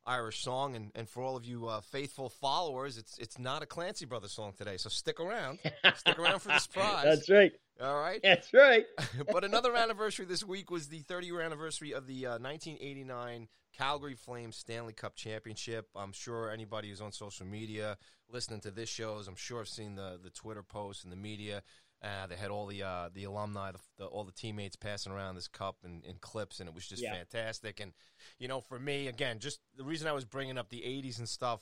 [0.06, 3.66] Irish song, and, and for all of you uh, faithful followers, it's it's not a
[3.66, 5.60] Clancy Brothers song today, so stick around,
[5.96, 7.06] stick around for the surprise.
[7.06, 7.54] That's right.
[7.80, 8.20] all right.
[8.22, 8.84] That's right.
[9.32, 13.48] but another anniversary this week was the 30 year anniversary of the uh, 1989
[13.78, 15.88] Calgary Flames Stanley Cup Championship.
[15.96, 17.98] I'm sure anybody who's on social media
[18.32, 21.64] listening to this shows, I'm sure I've seen the the Twitter posts and the media.
[22.04, 25.36] Uh, they had all the uh, the alumni, the, the, all the teammates passing around
[25.36, 27.14] this cup and, and clips, and it was just yeah.
[27.14, 27.80] fantastic.
[27.80, 27.94] And
[28.40, 31.30] you know, for me, again, just the reason I was bringing up the '80s and
[31.30, 31.62] stuff,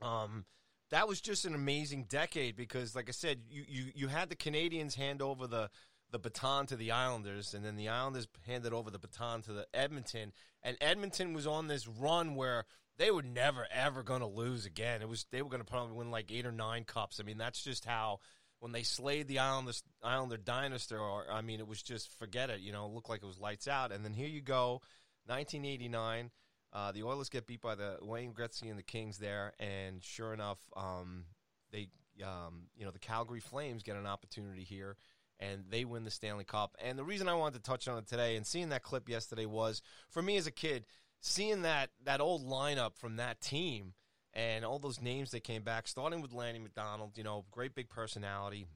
[0.00, 0.44] um,
[0.90, 4.36] that was just an amazing decade because, like I said, you you, you had the
[4.36, 5.68] Canadiens hand over the
[6.12, 9.66] the baton to the Islanders, and then the Islanders handed over the baton to the
[9.74, 12.66] Edmonton, and Edmonton was on this run where
[13.00, 15.00] they were never ever going to lose again.
[15.00, 17.18] It was they were going to probably win like eight or nine cups.
[17.18, 18.20] I mean, that's just how
[18.60, 19.72] when they slayed the Islander,
[20.04, 22.60] Islander dynasty, or I mean, it was just forget it.
[22.60, 23.90] You know, it looked like it was lights out.
[23.90, 24.82] And then here you go,
[25.26, 26.30] 1989.
[26.72, 30.32] Uh, the Oilers get beat by the Wayne Gretzky and the Kings there, and sure
[30.32, 31.24] enough, um,
[31.72, 31.88] they,
[32.22, 34.96] um, you know, the Calgary Flames get an opportunity here,
[35.40, 36.76] and they win the Stanley Cup.
[36.80, 39.46] And the reason I wanted to touch on it today and seeing that clip yesterday
[39.46, 40.84] was for me as a kid,
[41.20, 43.94] seeing that that old lineup from that team
[44.32, 47.88] and all those names that came back, starting with Lanny McDonald, you know, great big
[47.88, 48.66] personality,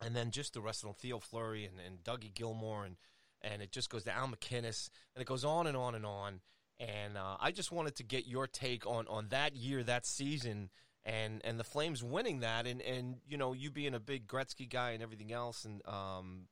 [0.00, 2.96] and then just the rest of them, Theo Fleury and, and Dougie Gilmour, and
[3.42, 6.40] and it just goes to Al MacInnis, and it goes on and on and on.
[6.80, 10.70] And uh, I just wanted to get your take on on that year, that season,
[11.04, 14.68] and and the Flames winning that, and and you know you being a big Gretzky
[14.68, 16.48] guy and everything else, and um,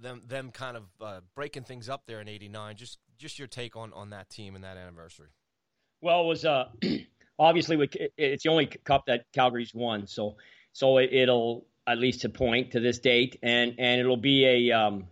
[0.00, 2.76] them them kind of uh, breaking things up there in '89.
[2.76, 5.28] Just just your take on on that team and that anniversary.
[6.00, 6.68] Well, it was uh,
[7.38, 7.78] obviously
[8.18, 10.36] it's the only cup that Calgary's won, so
[10.72, 14.72] so it, will at least to point to this date, and and it'll be a
[14.72, 15.06] um,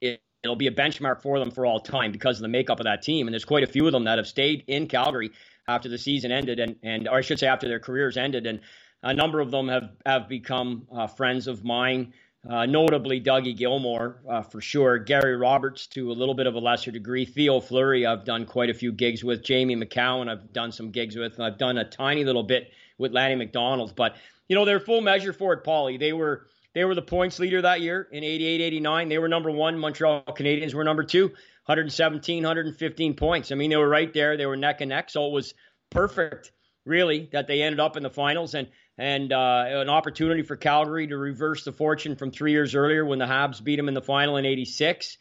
[0.00, 2.84] it, it'll be a benchmark for them for all time because of the makeup of
[2.84, 5.30] that team, and there's quite a few of them that have stayed in Calgary
[5.68, 8.60] after the season ended, and and or I should say after their careers ended, and
[9.04, 12.14] a number of them have have become uh, friends of mine.
[12.48, 16.58] Uh, notably Dougie Gilmour uh, for sure, Gary Roberts to a little bit of a
[16.58, 20.70] lesser degree, Theo Fleury I've done quite a few gigs with, Jamie Macoun I've done
[20.70, 24.16] some gigs with, and I've done a tiny little bit with Lanny McDonald, but
[24.46, 25.98] you know they're full measure for it, Paulie.
[25.98, 29.08] They were they were the points leader that year in 88, 89.
[29.08, 29.78] They were number one.
[29.78, 31.28] Montreal Canadiens were number two,
[31.66, 33.52] 117, 115 points.
[33.52, 34.36] I mean they were right there.
[34.36, 35.54] They were neck and neck, so it was
[35.88, 36.52] perfect
[36.84, 41.06] really that they ended up in the finals and and uh, an opportunity for Calgary
[41.08, 44.02] to reverse the fortune from three years earlier when the Habs beat them in the
[44.02, 45.18] final in '86.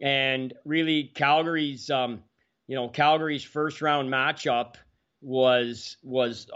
[0.00, 2.22] And really, Calgary's um,
[2.66, 4.74] you know Calgary's first round matchup
[5.22, 6.46] was was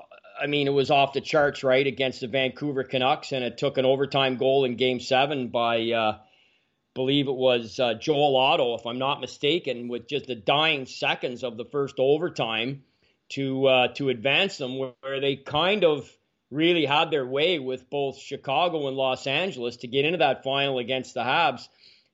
[0.41, 3.79] I mean it was off the charts right against the Vancouver Canucks, and it took
[3.79, 5.91] an overtime goal in Game Seven by.
[5.91, 6.19] Uh,
[6.93, 11.45] believe it was uh, Joel Otto, if I'm not mistaken, with just the dying seconds
[11.45, 12.83] of the first overtime
[13.31, 16.11] to uh, to advance them, where, where they kind of
[16.51, 20.79] really had their way with both Chicago and Los Angeles to get into that final
[20.79, 21.69] against the Habs,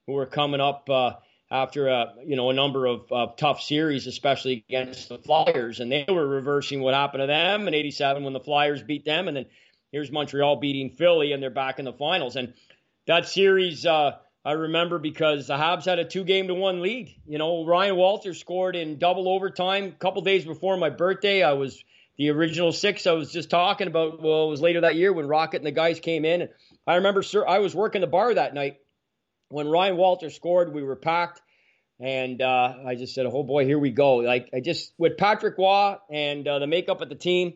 [0.06, 1.12] who were coming up uh,
[1.50, 5.90] after a you know a number of uh, tough series, especially against the Flyers, and
[5.90, 9.36] they were reversing what happened to them in '87 when the Flyers beat them, and
[9.36, 9.46] then
[9.92, 12.52] here's Montreal beating Philly, and they're back in the finals, and
[13.06, 13.86] that series.
[13.86, 17.12] Uh, I remember because the Habs had a two game to one lead.
[17.26, 21.42] You know, Ryan Walters scored in double overtime a couple days before my birthday.
[21.42, 21.82] I was
[22.16, 24.22] the original six I was just talking about.
[24.22, 26.42] Well, it was later that year when Rocket and the guys came in.
[26.42, 26.50] And
[26.86, 28.78] I remember, sir, I was working the bar that night
[29.48, 30.72] when Ryan Walter scored.
[30.72, 31.40] We were packed,
[32.00, 35.58] and uh, I just said, "Oh boy, here we go!" Like I just with Patrick
[35.58, 37.54] Roy and uh, the makeup of the team,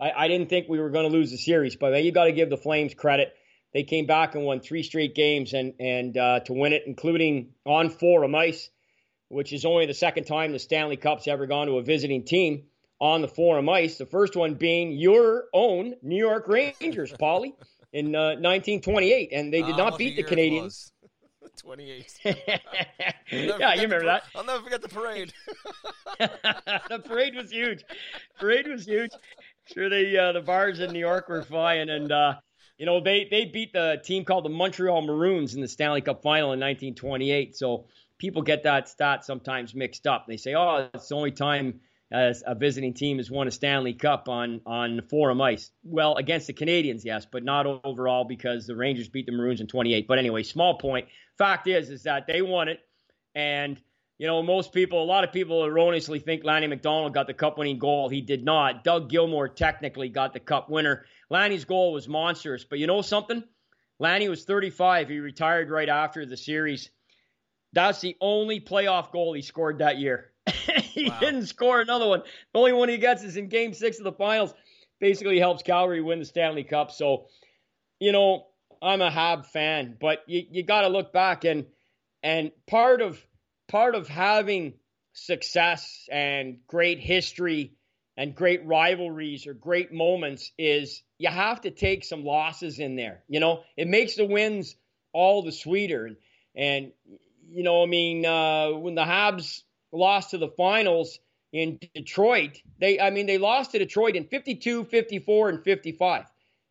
[0.00, 1.76] I, I didn't think we were going to lose the series.
[1.76, 3.32] But man, you got to give the Flames credit.
[3.72, 7.54] They came back and won three straight games, and and uh, to win it, including
[7.64, 8.68] on Forum ice,
[9.28, 12.64] which is only the second time the Stanley Cup's ever gone to a visiting team
[13.02, 13.98] on the Forum ice.
[13.98, 17.52] The first one being your own New York Rangers, Paulie,
[17.92, 20.92] in uh, 1928, and they did uh, not beat the Canadiens.
[21.58, 22.20] 28.
[22.24, 24.22] yeah, you remember the, that.
[24.34, 25.32] I'll never forget the parade.
[26.18, 27.84] the parade was huge.
[28.40, 29.10] Parade was huge.
[29.66, 32.34] Sure, the uh, the bars in New York were flying, and uh,
[32.78, 36.22] you know they they beat the team called the Montreal Maroons in the Stanley Cup
[36.22, 37.54] Final in 1928.
[37.54, 37.84] So
[38.18, 40.24] people get that stat sometimes mixed up.
[40.26, 41.80] They say, "Oh, it's the only time
[42.12, 45.70] as a visiting team has won a Stanley Cup on on Forum ice.
[45.82, 49.66] Well, against the Canadiens, yes, but not overall because the Rangers beat the Maroons in
[49.66, 50.06] 28.
[50.06, 51.08] But anyway, small point.
[51.38, 52.80] Fact is, is that they won it,
[53.34, 53.80] and
[54.18, 57.78] you know most people, a lot of people erroneously think Lanny McDonald got the cup-winning
[57.78, 58.10] goal.
[58.10, 58.84] He did not.
[58.84, 61.06] Doug Gilmour technically got the cup winner.
[61.30, 63.42] Lanny's goal was monstrous, but you know something?
[63.98, 65.08] Lanny was 35.
[65.08, 66.90] He retired right after the series.
[67.72, 70.31] That's the only playoff goal he scored that year.
[70.82, 71.20] he wow.
[71.20, 72.22] didn't score another one.
[72.52, 74.54] The only one he gets is in game six of the finals.
[75.00, 76.92] Basically helps Calgary win the Stanley Cup.
[76.92, 77.26] So,
[77.98, 78.46] you know,
[78.80, 81.66] I'm a Hab fan, but you, you got to look back and
[82.22, 83.20] and part of
[83.68, 84.74] part of having
[85.12, 87.72] success and great history
[88.16, 93.22] and great rivalries or great moments is you have to take some losses in there.
[93.28, 94.76] You know, it makes the wins
[95.12, 96.06] all the sweeter.
[96.06, 96.16] And,
[96.54, 96.92] and
[97.48, 99.62] you know, I mean, uh, when the Habs
[99.92, 101.18] lost to the finals
[101.52, 106.24] in Detroit, they, I mean, they lost to Detroit in 52, 54, and 55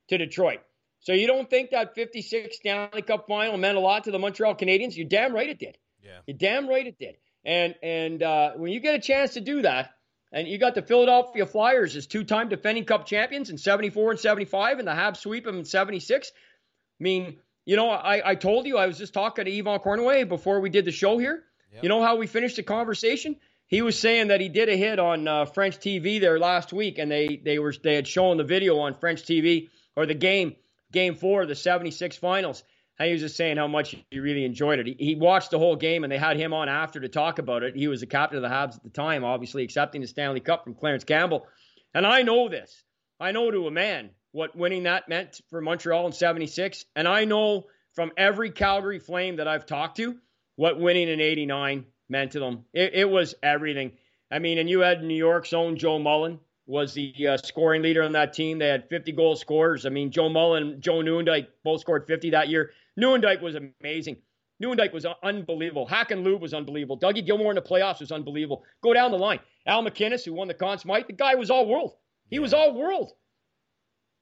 [0.09, 0.59] to Detroit.
[0.99, 4.55] So you don't think that 56 Stanley Cup final meant a lot to the Montreal
[4.55, 4.95] Canadiens?
[4.95, 5.77] You're damn right it did.
[6.03, 6.19] Yeah.
[6.27, 7.17] You're damn right it did.
[7.43, 9.95] And and uh, when you get a chance to do that,
[10.31, 14.79] and you got the Philadelphia Flyers as two-time defending Cup champions in 74 and 75,
[14.79, 16.31] and the Habs sweep them in 76.
[16.31, 20.29] I mean, you know, I, I told you I was just talking to Yvon Cournoyer
[20.29, 21.43] before we did the show here.
[21.81, 23.37] You know how we finished the conversation?
[23.67, 26.97] He was saying that he did a hit on uh, French TV there last week,
[26.97, 30.55] and they they were they had shown the video on French TV or the game
[30.91, 32.63] game four of the 76 finals.
[32.99, 34.85] And he was just saying how much he really enjoyed it.
[34.85, 37.63] He, he, watched the whole game, and they had him on after to talk about
[37.63, 37.75] it.
[37.75, 40.65] He was the captain of the Habs at the time, obviously accepting the Stanley Cup
[40.65, 41.47] from Clarence Campbell.
[41.95, 42.83] And I know this.
[43.19, 46.85] I know to a man what winning that meant for Montreal in 76.
[46.95, 50.17] And I know from every Calgary Flame that I've talked to
[50.61, 52.65] what winning in 89 meant to them.
[52.71, 53.93] It, it was everything.
[54.29, 58.03] I mean, and you had New York's own Joe Mullen, was the uh, scoring leader
[58.03, 58.59] on that team.
[58.59, 59.87] They had 50 goal scorers.
[59.87, 62.69] I mean, Joe Mullen, Joe Nieuwendyk both scored 50 that year.
[62.95, 64.17] Nieuwendyk was amazing.
[64.63, 65.87] Nieuwendyk was unbelievable.
[65.87, 66.99] Hakan Loob was unbelievable.
[66.99, 68.63] Dougie Gilmour in the playoffs was unbelievable.
[68.83, 69.39] Go down the line.
[69.65, 71.95] Al MacInnis, who won the Conn Smythe, the guy was all world.
[72.29, 73.13] He was all world.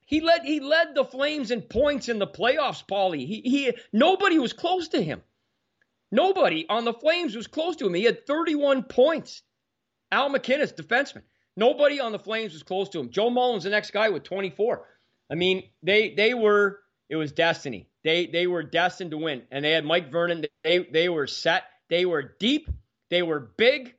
[0.06, 3.26] He led he led the Flames in points in the playoffs, Paulie.
[3.26, 5.20] He, he nobody was close to him.
[6.12, 7.94] Nobody on the Flames was close to him.
[7.94, 9.42] He had 31 points.
[10.10, 11.22] Al MacInnis, defenseman.
[11.56, 13.10] Nobody on the Flames was close to him.
[13.10, 14.86] Joe Mullen's the next guy with 24.
[15.30, 17.88] I mean, they they were it was destiny.
[18.02, 20.44] They they were destined to win, and they had Mike Vernon.
[20.64, 21.64] They they were set.
[21.88, 22.68] They were deep.
[23.10, 23.94] They were big.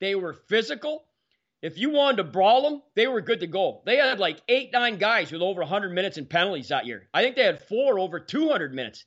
[0.00, 1.04] They were physical.
[1.60, 3.82] If you wanted to brawl them, they were good to go.
[3.86, 7.08] They had like eight, nine guys with over 100 minutes in penalties that year.
[7.14, 9.04] I think they had four over 200 minutes,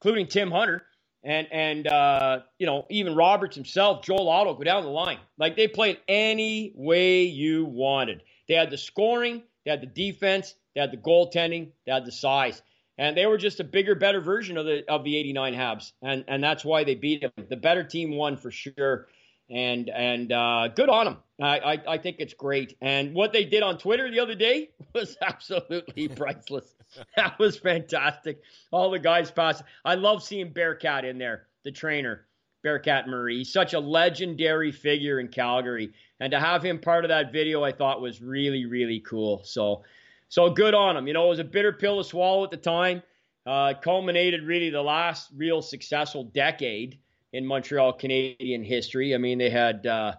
[0.00, 0.84] including Tim Hunter
[1.24, 5.18] and and uh, you know even Roberts himself, Joel Otto, go down the line.
[5.38, 8.22] Like they played any way you wanted.
[8.48, 12.12] They had the scoring, they had the defense, they had the goaltending, they had the
[12.12, 12.62] size,
[12.98, 16.24] and they were just a bigger, better version of the of the '89 Habs, and
[16.28, 17.32] and that's why they beat them.
[17.48, 19.06] The better team won for sure,
[19.52, 21.16] and and uh, good on them.
[21.40, 22.76] I, I I think it's great.
[22.80, 26.74] And what they did on Twitter the other day was absolutely priceless.
[27.16, 28.40] that was fantastic.
[28.70, 29.62] All the guys passed.
[29.84, 32.26] I love seeing Bearcat in there, the trainer,
[32.62, 33.38] Bearcat Murray.
[33.38, 35.92] He's such a legendary figure in Calgary.
[36.20, 39.42] And to have him part of that video, I thought was really, really cool.
[39.44, 39.84] So,
[40.28, 41.06] so good on him.
[41.06, 43.02] You know, it was a bitter pill to swallow at the time.
[43.44, 46.98] Uh, culminated really the last real successful decade
[47.32, 49.14] in Montreal Canadian history.
[49.14, 50.14] I mean, they had uh,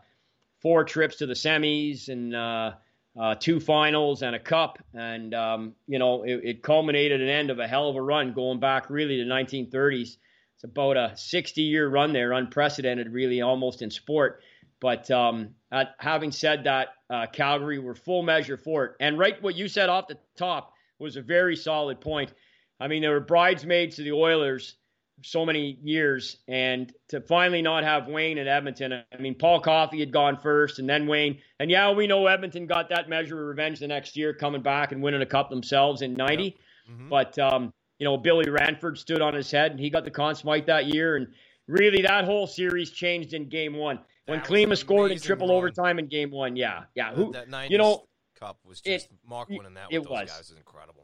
[0.61, 2.73] four trips to the semis and uh,
[3.19, 7.51] uh, two finals and a cup, and um, you know it, it, culminated an end
[7.51, 10.17] of a hell of a run going back really to 1930s.
[10.55, 14.41] It's about a 60-year run there, unprecedented, really, almost in sport.
[14.79, 18.91] But um, at, having said that, uh, Calgary were full measure for it.
[18.99, 22.33] And right, what you said off the top was a very solid point.
[22.79, 24.75] I mean, they were bridesmaids to the Oilers
[25.21, 28.93] so many years, and to finally not have Wayne in Edmonton.
[28.93, 31.39] I mean, Paul Coffey had gone first, and then Wayne.
[31.59, 34.91] And yeah, we know Edmonton got that measure of revenge the next year, coming back
[34.91, 36.43] and winning a cup themselves in '90.
[36.43, 36.53] Yep.
[36.89, 37.09] Mm-hmm.
[37.09, 40.35] But um, you know, Billy Ranford stood on his head, and he got the Conn
[40.35, 41.15] Smythe that year.
[41.15, 41.27] And
[41.67, 45.57] really, that whole series changed in Game One when Klima scored in triple run.
[45.57, 46.55] overtime in Game One.
[46.55, 47.13] Yeah, yeah.
[47.13, 48.03] Who, that, that you know,
[48.39, 49.91] cup was just it, Mark winning that.
[49.91, 50.29] With it those was.
[50.31, 51.02] guys is incredible.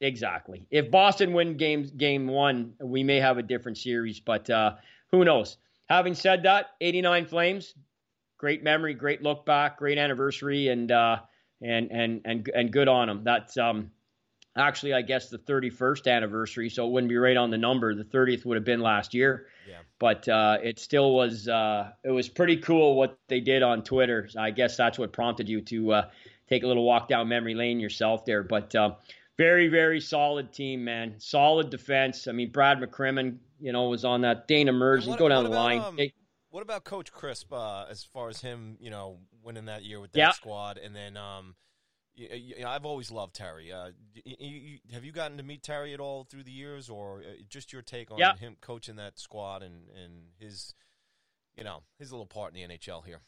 [0.00, 0.66] Exactly.
[0.70, 4.74] If Boston win game game one, we may have a different series, but uh,
[5.10, 5.56] who knows?
[5.88, 7.74] Having said that, 89 Flames,
[8.38, 11.18] great memory, great look back, great anniversary, and uh,
[11.62, 13.24] and and and and good on them.
[13.24, 13.90] That's um,
[14.56, 17.94] actually, I guess, the 31st anniversary, so it wouldn't be right on the number.
[17.94, 19.46] The 30th would have been last year.
[19.68, 19.78] Yeah.
[19.98, 24.28] But uh, it still was uh, it was pretty cool what they did on Twitter.
[24.38, 26.08] I guess that's what prompted you to uh,
[26.48, 28.42] take a little walk down memory lane yourself there.
[28.42, 28.94] But uh,
[29.38, 31.14] very, very solid team, man.
[31.18, 32.26] Solid defense.
[32.28, 34.48] I mean, Brad McCrimmon, you know, was on that.
[34.48, 35.80] Dana Merz, go down the about, line.
[35.80, 35.98] Um,
[36.50, 40.12] what about Coach Crisp uh, as far as him, you know, winning that year with
[40.12, 40.30] that yeah.
[40.30, 40.78] squad?
[40.78, 41.54] And then um,
[42.14, 43.72] you, you know, I've always loved Terry.
[43.72, 43.90] Uh,
[44.24, 47.72] you, have you gotten to meet Terry at all through the years, or uh, just
[47.72, 48.36] your take on yeah.
[48.36, 50.74] him coaching that squad and, and his,
[51.56, 53.20] you know, his little part in the NHL here?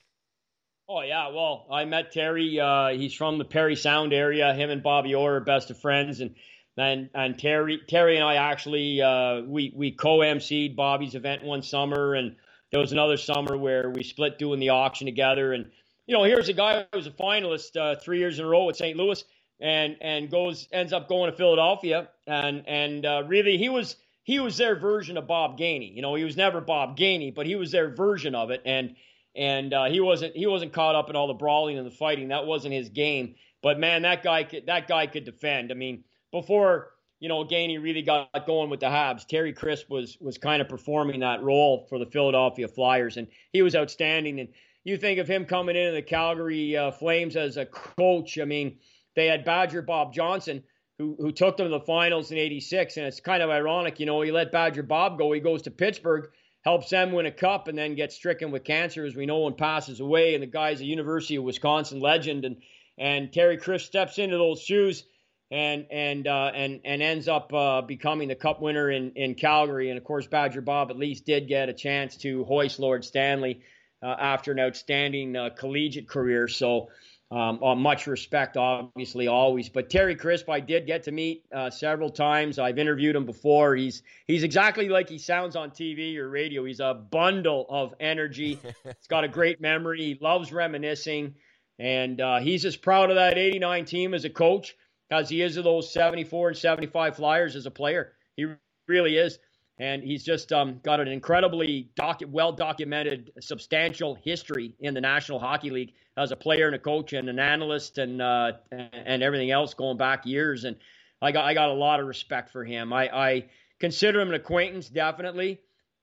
[0.90, 2.58] Oh yeah, well, I met Terry.
[2.58, 4.54] Uh, he's from the Parry Sound area.
[4.54, 6.34] Him and Bobby Orr are best of friends, and
[6.78, 12.14] and and Terry Terry and I actually uh, we we co-emceed Bobby's event one summer,
[12.14, 12.36] and
[12.70, 15.52] there was another summer where we split doing the auction together.
[15.52, 15.70] And
[16.06, 18.64] you know, here's a guy who was a finalist uh, three years in a row
[18.64, 18.96] with St.
[18.96, 19.22] Louis,
[19.60, 24.40] and and goes ends up going to Philadelphia, and and uh, really he was he
[24.40, 25.94] was their version of Bob Gainey.
[25.94, 28.96] You know, he was never Bob Gainey, but he was their version of it, and
[29.36, 32.28] and uh, he wasn't he wasn't caught up in all the brawling and the fighting.
[32.28, 33.34] That wasn't his game.
[33.62, 35.70] But man, that guy could that guy could defend.
[35.70, 40.16] I mean, before you know Gainey really got going with the Habs, Terry Crisp was
[40.20, 44.40] was kind of performing that role for the Philadelphia Flyers, and he was outstanding.
[44.40, 44.48] And
[44.84, 48.38] you think of him coming into the Calgary uh, Flames as a coach.
[48.38, 48.78] I mean,
[49.14, 50.62] they had Badger Bob Johnson.
[50.98, 54.06] Who, who took them to the finals in 86 and it's kind of ironic you
[54.06, 56.28] know he let badger bob go he goes to pittsburgh
[56.62, 59.56] helps them win a cup and then gets stricken with cancer as we know and
[59.56, 62.56] passes away and the guy's a university of wisconsin legend and
[62.98, 65.04] and Terry Crisp steps into those shoes
[65.50, 69.88] and and uh, and and ends up uh, becoming the Cup winner in in Calgary.
[69.88, 73.60] And of course, Badger Bob at least did get a chance to hoist Lord Stanley
[74.02, 76.48] uh, after an outstanding uh, collegiate career.
[76.48, 76.88] So.
[77.30, 79.68] Um, uh, much respect, obviously, always.
[79.68, 82.58] But Terry Crisp, I did get to meet uh, several times.
[82.58, 83.76] I've interviewed him before.
[83.76, 86.64] He's he's exactly like he sounds on TV or radio.
[86.64, 88.58] He's a bundle of energy.
[88.84, 90.00] he's got a great memory.
[90.00, 91.34] He loves reminiscing.
[91.78, 94.74] And uh, he's as proud of that 89 team as a coach
[95.10, 98.12] as he is of those 74 and 75 Flyers as a player.
[98.36, 98.46] He
[98.88, 99.38] really is.
[99.78, 105.38] And he's just um, got an incredibly docu- well documented, substantial history in the National
[105.38, 109.50] Hockey League as a player and a coach and an analyst and uh, and everything
[109.50, 110.64] else going back years.
[110.64, 110.76] And
[111.22, 112.92] I got I got a lot of respect for him.
[112.92, 113.44] I, I
[113.78, 115.60] consider him an acquaintance, definitely.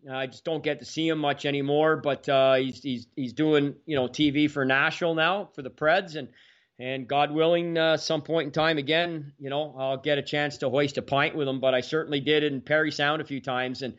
[0.09, 3.75] I just don't get to see him much anymore, but uh, he's he's he's doing
[3.85, 6.29] you know TV for Nashville now for the Preds, and
[6.77, 10.57] and God willing, uh, some point in time again, you know, I'll get a chance
[10.57, 11.59] to hoist a pint with him.
[11.59, 13.95] But I certainly did in Parry Sound a few times, and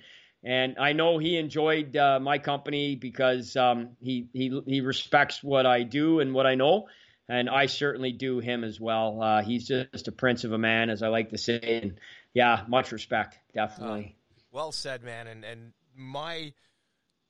[0.47, 5.67] and I know he enjoyed uh, my company because um, he he he respects what
[5.67, 6.87] I do and what I know,
[7.29, 9.21] and I certainly do him as well.
[9.21, 11.99] Uh, he's just a prince of a man, as I like to say, and
[12.33, 14.15] yeah, much respect, definitely.
[14.53, 16.53] well said, man, and and my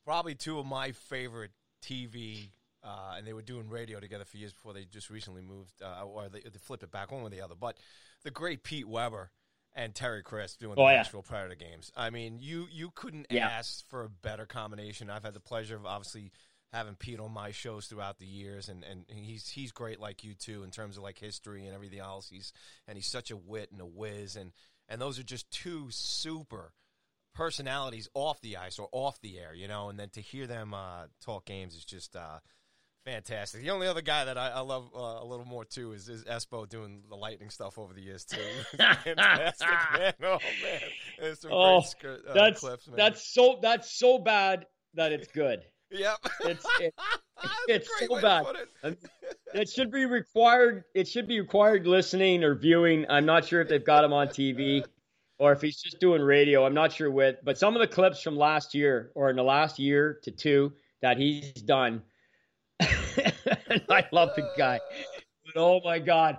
[0.05, 1.53] probably two of my favorite
[1.83, 2.51] TV,
[2.85, 6.05] uh, and they were doing radio together for years before they just recently moved, uh,
[6.05, 7.55] or they, they flipped it back one or the other.
[7.59, 7.79] But
[8.25, 9.31] the great Pete Weber
[9.77, 10.97] and Terry Crisp doing the Oh, yeah.
[10.97, 11.93] Nashville Predator games.
[11.97, 13.47] I mean, you you couldn't Yeah.
[13.49, 15.11] ask for a better combination.
[15.11, 16.33] I've had the pleasure of obviously
[16.73, 20.35] having Pete on my shows throughout the years, and, and he's he's great like you
[20.35, 22.29] too in terms of like history and everything else.
[22.29, 22.53] He's
[22.89, 24.53] and he's such a wit and a whiz, and
[24.89, 26.73] and those are just two super
[27.35, 30.73] personalities off the ice or off the air, you know, and then to hear them
[30.73, 32.39] uh, talk games is just uh,
[33.07, 33.63] fantastic.
[33.63, 36.25] The only other guy that I, I love uh, a little more too is, is
[36.25, 38.37] Espo doing the lightning stuff over the years too.
[38.77, 40.13] fantastic, man.
[40.23, 40.81] Oh man,
[41.19, 42.97] There's some Oh, great uh, that's clips, man.
[42.97, 45.61] that's so that's so bad that it's good.
[45.91, 46.17] yep.
[46.41, 46.95] It's it,
[47.69, 48.45] it's so bad.
[48.83, 48.99] it.
[49.55, 50.85] It should be required.
[50.95, 53.07] It should be required listening or viewing.
[53.09, 54.85] I'm not sure if they've got him on TV
[55.39, 56.67] or if he's just doing radio.
[56.67, 59.45] I'm not sure with, but some of the clips from last year or in the
[59.45, 62.03] last year to two that he's done.
[62.81, 64.81] And I love the guy.
[65.45, 66.39] But oh my god,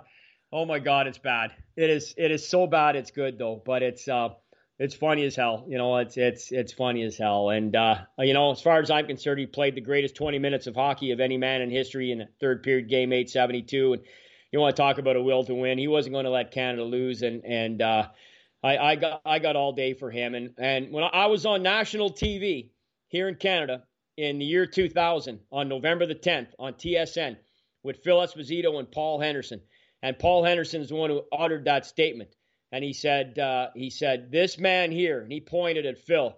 [0.52, 1.52] oh my god, it's bad.
[1.76, 2.14] It is.
[2.16, 2.96] It is so bad.
[2.96, 3.62] It's good though.
[3.64, 4.30] But it's uh,
[4.78, 5.64] it's funny as hell.
[5.68, 7.50] You know, it's it's it's funny as hell.
[7.50, 10.66] And uh, you know, as far as I'm concerned, he played the greatest 20 minutes
[10.66, 13.94] of hockey of any man in history in a third period game, 872.
[13.94, 14.02] And
[14.52, 15.78] you want to talk about a will to win?
[15.78, 17.22] He wasn't going to let Canada lose.
[17.22, 18.08] And and uh,
[18.62, 20.34] I, I got I got all day for him.
[20.34, 22.70] And and when I was on national TV
[23.08, 23.82] here in Canada
[24.18, 27.36] in the year 2000 on November the 10th on TSN
[27.84, 29.60] with Phil Esposito and Paul Henderson.
[30.02, 32.34] And Paul Henderson is the one who uttered that statement.
[32.72, 36.36] And he said, uh, he said, this man here, and he pointed at Phil,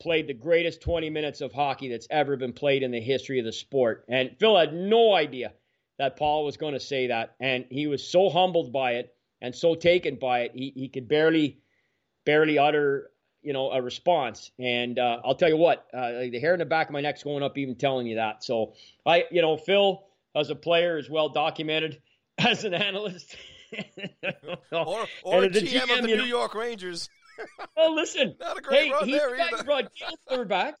[0.00, 3.46] played the greatest 20 minutes of hockey that's ever been played in the history of
[3.46, 4.04] the sport.
[4.08, 5.54] And Phil had no idea
[5.98, 7.34] that Paul was going to say that.
[7.40, 11.08] And he was so humbled by it and so taken by it, he, he could
[11.08, 11.60] barely,
[12.26, 13.10] barely utter,
[13.42, 14.50] you know, a response.
[14.58, 17.22] And uh, I'll tell you what, uh, the hair in the back of my neck's
[17.22, 18.42] going up even telling you that.
[18.44, 18.74] So
[19.04, 20.02] I, you know, Phil
[20.34, 22.00] as a player is well documented
[22.38, 23.36] as an analyst.
[24.70, 27.08] Or, or And the GM, of the New know- York Rangers.
[27.76, 28.34] oh, listen.
[28.40, 29.64] Not a great Hey, run he's there the guy either.
[29.64, 29.92] brought
[30.28, 30.74] Gila back.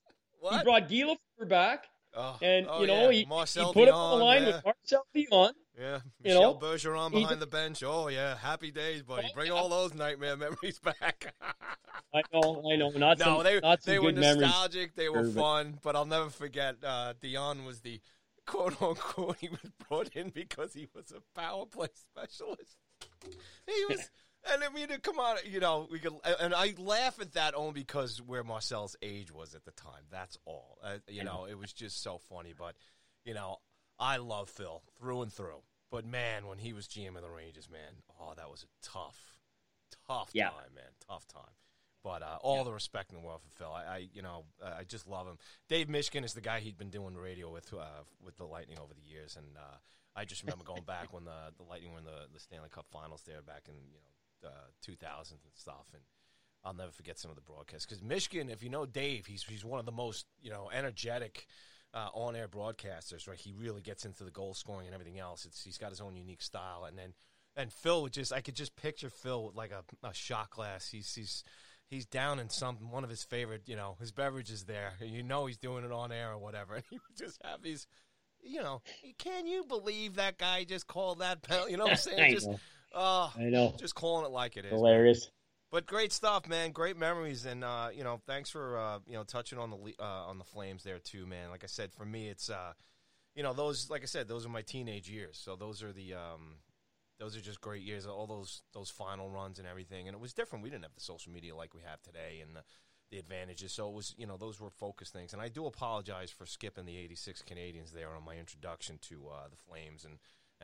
[0.50, 1.86] He brought Gila back.
[2.14, 3.20] Oh, And, oh, you know, yeah.
[3.20, 4.46] he, Marcel he put Dionne, on the line yeah.
[4.56, 5.52] with Marcel Dionne.
[5.78, 7.82] Yeah, You Michel know, Bergeron behind the bench.
[7.82, 9.28] Oh yeah, happy days, buddy.
[9.34, 11.34] Bring all those nightmare memories back.
[12.14, 12.90] I know, I know.
[12.90, 14.42] Not no, some, they not some they were memories.
[14.42, 14.94] nostalgic.
[14.94, 16.76] They were fun, but I'll never forget.
[16.84, 18.02] Uh, Dionne was the
[18.46, 22.76] quote unquote he was brought in because he was a power play specialist.
[23.66, 24.10] He was.
[24.50, 27.72] And I mean, come on, you know, we could, and I laugh at that only
[27.74, 30.02] because where Marcel's age was at the time.
[30.10, 30.78] That's all.
[30.82, 32.52] Uh, you know, it was just so funny.
[32.56, 32.74] But,
[33.24, 33.58] you know,
[34.00, 35.62] I love Phil through and through.
[35.92, 39.18] But man, when he was GM of the Rangers, man, oh, that was a tough,
[40.08, 40.48] tough Yeah.
[40.48, 41.54] time, man, tough time.
[42.02, 43.72] But uh, all the respect in the world for Phil.
[43.72, 45.38] I, I you know, uh, I just love him.
[45.68, 48.92] Dave Mishkin is the guy he'd been doing radio with uh, with the Lightning over
[48.92, 49.76] the years, and uh,
[50.16, 52.86] I just remember going back when the the Lightning were in the, the Stanley Cup
[52.90, 54.10] Finals there back in you know
[54.44, 54.48] uh,
[54.86, 56.02] 2000s and stuff, and
[56.64, 59.64] I'll never forget some of the broadcasts because Mishkin, if you know Dave, he's he's
[59.64, 61.46] one of the most you know energetic
[61.94, 63.28] uh, on-air broadcasters.
[63.28, 65.44] Right, he really gets into the goal scoring and everything else.
[65.44, 67.14] It's he's got his own unique style, and then
[67.56, 70.88] and Phil would just I could just picture Phil with like a, a shot glass.
[70.88, 71.44] He's he's
[71.88, 74.92] he's down in some one of his favorite you know his beverages there.
[75.00, 77.62] and You know he's doing it on air or whatever, and he would just have
[77.62, 77.86] these.
[78.44, 78.82] You know,
[79.18, 81.70] can you believe that guy just called that penalty?
[81.72, 82.34] You know what I'm saying?
[82.34, 82.48] Just.
[82.94, 83.74] Oh, I know.
[83.78, 84.72] just calling it like it is.
[84.72, 85.30] Hilarious.
[85.72, 86.72] But great stuff, man.
[86.72, 90.04] Great memories, and uh, you know, thanks for uh, you know touching on the uh,
[90.26, 91.48] on the Flames there too, man.
[91.48, 92.74] Like I said, for me, it's uh,
[93.34, 95.40] you know those like I said, those are my teenage years.
[95.42, 96.56] So those are the um,
[97.18, 98.06] those are just great years.
[98.06, 100.62] All those those final runs and everything, and it was different.
[100.62, 102.64] We didn't have the social media like we have today, and the,
[103.10, 103.72] the advantages.
[103.72, 105.32] So it was you know those were focused things.
[105.32, 109.48] And I do apologize for skipping the '86 Canadiens there on my introduction to uh,
[109.48, 110.18] the Flames and.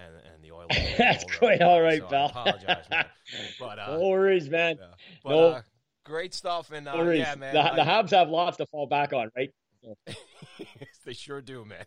[0.07, 0.69] And, and the Oilers.
[0.99, 2.27] That's quite all right, So I pal.
[2.27, 3.05] apologize, man.
[3.59, 4.77] But uh, no worries, man.
[4.81, 4.87] yeah.
[5.25, 5.45] But No.
[5.49, 5.63] uh,
[6.05, 7.19] great stuff, and uh, No worries.
[7.21, 9.51] yeah, man, the, the Habs have lots to fall back on, right?
[11.05, 11.85] they sure do, man.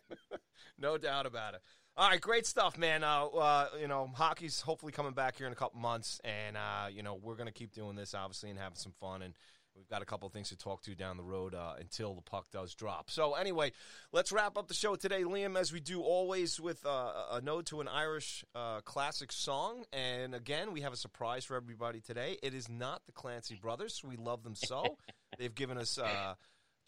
[0.78, 1.60] no doubt about it.
[1.96, 3.04] All right, great stuff, man.
[3.04, 6.86] Uh, uh, you know, hockey's hopefully coming back here in a couple months, and uh,
[6.90, 9.20] you know we're gonna keep doing this, obviously, and having some fun.
[9.22, 9.34] And
[9.76, 12.22] we've got a couple of things to talk to down the road uh, until the
[12.22, 13.10] puck does drop.
[13.10, 13.72] So anyway,
[14.12, 17.66] let's wrap up the show today, Liam, as we do always with uh, a node
[17.66, 19.84] to an Irish uh, classic song.
[19.92, 22.38] And again, we have a surprise for everybody today.
[22.42, 24.02] It is not the Clancy Brothers.
[24.04, 24.96] We love them so.
[25.38, 25.98] They've given us.
[25.98, 26.34] Uh,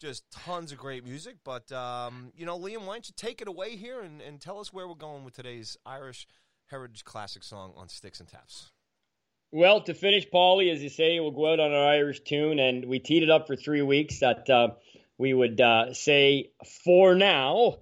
[0.01, 1.37] just tons of great music.
[1.45, 4.59] But, um, you know, Liam, why don't you take it away here and, and tell
[4.59, 6.27] us where we're going with today's Irish
[6.67, 8.71] Heritage Classic song on Sticks and Taps?
[9.55, 12.83] Well, to finish, Paulie, as you say, we'll go out on our Irish tune, and
[12.83, 14.71] we teed it up for three weeks that uh,
[15.17, 16.51] we would uh, say
[16.83, 17.77] for now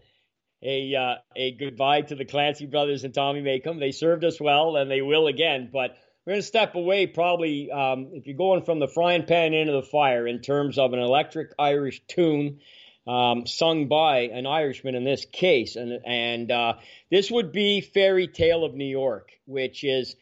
[0.62, 3.80] a uh, a goodbye to the Clancy brothers and Tommy Makem.
[3.80, 5.72] They served us well, and they will again.
[5.74, 9.56] But we're going to step away, probably um, if you're going from the frying pan
[9.56, 12.60] into the fire in terms of an electric Irish tune.
[13.08, 16.74] Um, sung by an Irishman in this case, and and uh,
[17.10, 20.16] this would be "Fairy Tale of New York," which is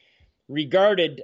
[0.48, 1.22] regarded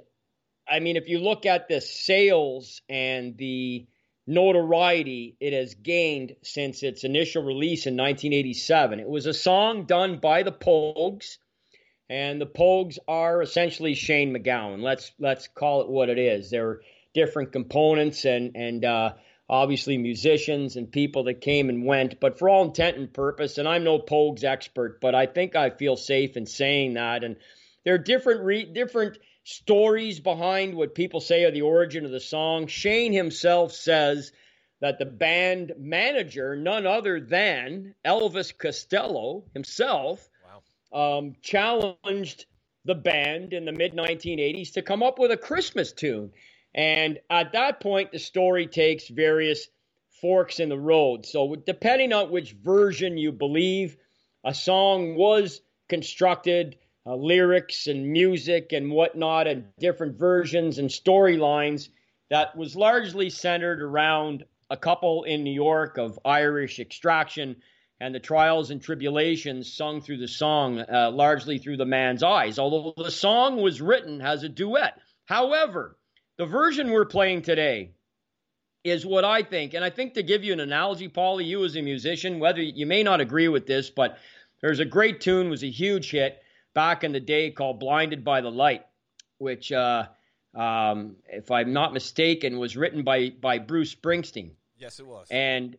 [0.70, 3.86] I mean, if you look at the sales and the
[4.26, 10.18] notoriety it has gained since its initial release in 1987, it was a song done
[10.18, 11.38] by the Pogues,
[12.10, 14.82] and the Pogues are essentially Shane MacGowan.
[14.82, 16.50] Let's let's call it what it is.
[16.50, 16.80] They're
[17.14, 19.14] different components and and uh,
[19.48, 23.66] obviously musicians and people that came and went, but for all intent and purpose, and
[23.66, 27.24] I'm no Pogues expert, but I think I feel safe in saying that.
[27.24, 27.36] And
[27.84, 29.18] there are different re- different
[29.48, 32.66] stories behind what people say are the origin of the song.
[32.66, 34.30] Shane himself says
[34.80, 40.28] that the band manager, none other than Elvis Costello himself,
[40.92, 41.18] Wow.
[41.18, 42.44] um, challenged
[42.84, 46.30] the band in the mid 1980s to come up with a Christmas tune.
[46.74, 49.66] And at that point, the story takes various
[50.20, 51.24] forks in the road.
[51.24, 53.96] So, depending on which version you believe,
[54.44, 56.76] a song was constructed,
[57.08, 61.88] uh, lyrics and music and whatnot, and different versions and storylines
[62.28, 67.56] that was largely centered around a couple in New York of Irish extraction
[68.00, 72.58] and the trials and tribulations sung through the song, uh, largely through the man's eyes,
[72.58, 75.00] although the song was written as a duet.
[75.24, 75.96] However,
[76.36, 77.92] the version we're playing today
[78.84, 81.74] is what I think, and I think to give you an analogy, Paulie, you as
[81.74, 84.18] a musician, whether you may not agree with this, but
[84.60, 86.40] there's a great tune, was a huge hit
[86.74, 88.84] back in the day called "Blinded by the Light,"
[89.38, 90.06] which, uh,
[90.54, 95.28] um, if I'm not mistaken, was written by by Bruce Springsteen, Yes, it was.
[95.30, 95.76] and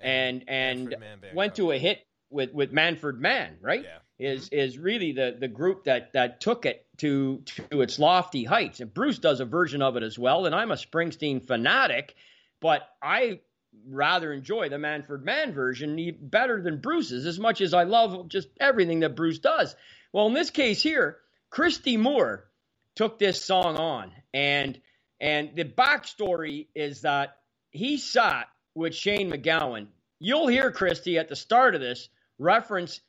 [0.00, 3.82] and and Manfred went to a hit with with Manfred Mann, right?
[3.84, 3.98] Yeah.
[4.18, 8.80] Is is really the the group that that took it to to its lofty heights.
[8.80, 10.46] And Bruce does a version of it as well.
[10.46, 12.16] And I'm a Springsteen fanatic,
[12.60, 13.40] but I
[13.86, 18.48] rather enjoy the Manfred Mann version better than Bruce's, as much as I love just
[18.58, 19.76] everything that Bruce does.
[20.12, 21.18] Well, in this case here,
[21.50, 22.48] Christy Moore
[22.96, 24.80] took this song on, and
[25.20, 27.36] and the backstory is that
[27.70, 29.88] he sat with Shane MacGowan.
[30.20, 33.00] You'll hear Christy at the start of this reference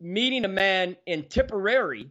[0.00, 2.10] meeting a man in Tipperary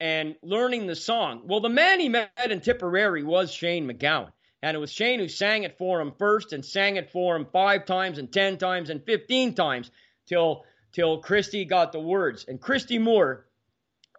[0.00, 1.42] and learning the song.
[1.46, 4.32] Well, the man he met in Tipperary was Shane MacGowan.
[4.62, 7.46] And it was Shane who sang it for him first and sang it for him
[7.52, 9.90] five times and 10 times and 15 times
[10.26, 12.44] till till Christy got the words.
[12.46, 13.46] And Christy Moore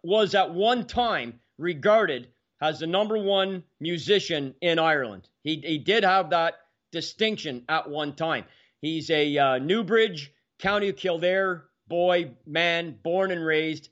[0.04, 2.28] was at one time regarded
[2.60, 5.28] as the number one musician in Ireland.
[5.42, 6.54] He, he did have that
[6.92, 8.44] distinction at one time.
[8.80, 13.88] He's a uh, Newbridge, County Kildare boy, man, born and raised,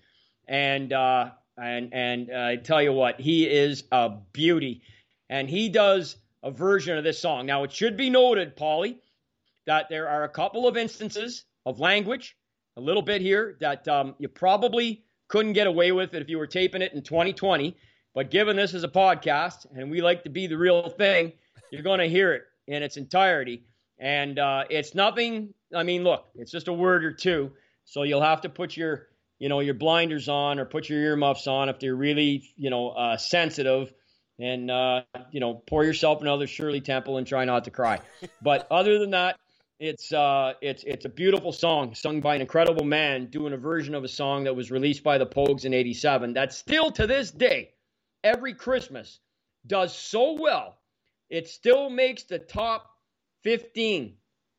[0.47, 4.83] and uh, and and uh, I tell you what, he is a beauty,
[5.29, 7.47] and he does a version of this song.
[7.47, 8.99] Now, it should be noted, Paulie,
[9.67, 12.37] that there are a couple of instances of language,
[12.77, 16.37] a little bit here that um, you probably couldn't get away with it if you
[16.37, 17.75] were taping it in 2020.
[18.15, 21.33] But given this is a podcast and we like to be the real thing,
[21.71, 23.65] you're going to hear it in its entirety.
[23.99, 25.55] And uh, it's nothing.
[25.75, 27.51] I mean, look, it's just a word or two.
[27.87, 29.07] So you'll have to put your,
[29.39, 32.91] you know, your blinders on or put your earmuffs on if they're really, you know,
[32.91, 33.91] uh, sensitive.
[34.39, 38.01] And uh, you know, pour yourself another Shirley Temple and try not to cry.
[38.43, 39.37] But other than that,
[39.83, 43.97] it's uh, it's it's a beautiful song sung by an incredible man doing a version
[43.97, 46.35] of a song that was released by the Pogues in '87.
[46.35, 47.73] That still to this day,
[48.23, 49.19] every Christmas,
[49.67, 50.79] does so well.
[51.31, 52.93] It still makes the top
[53.43, 54.15] 15,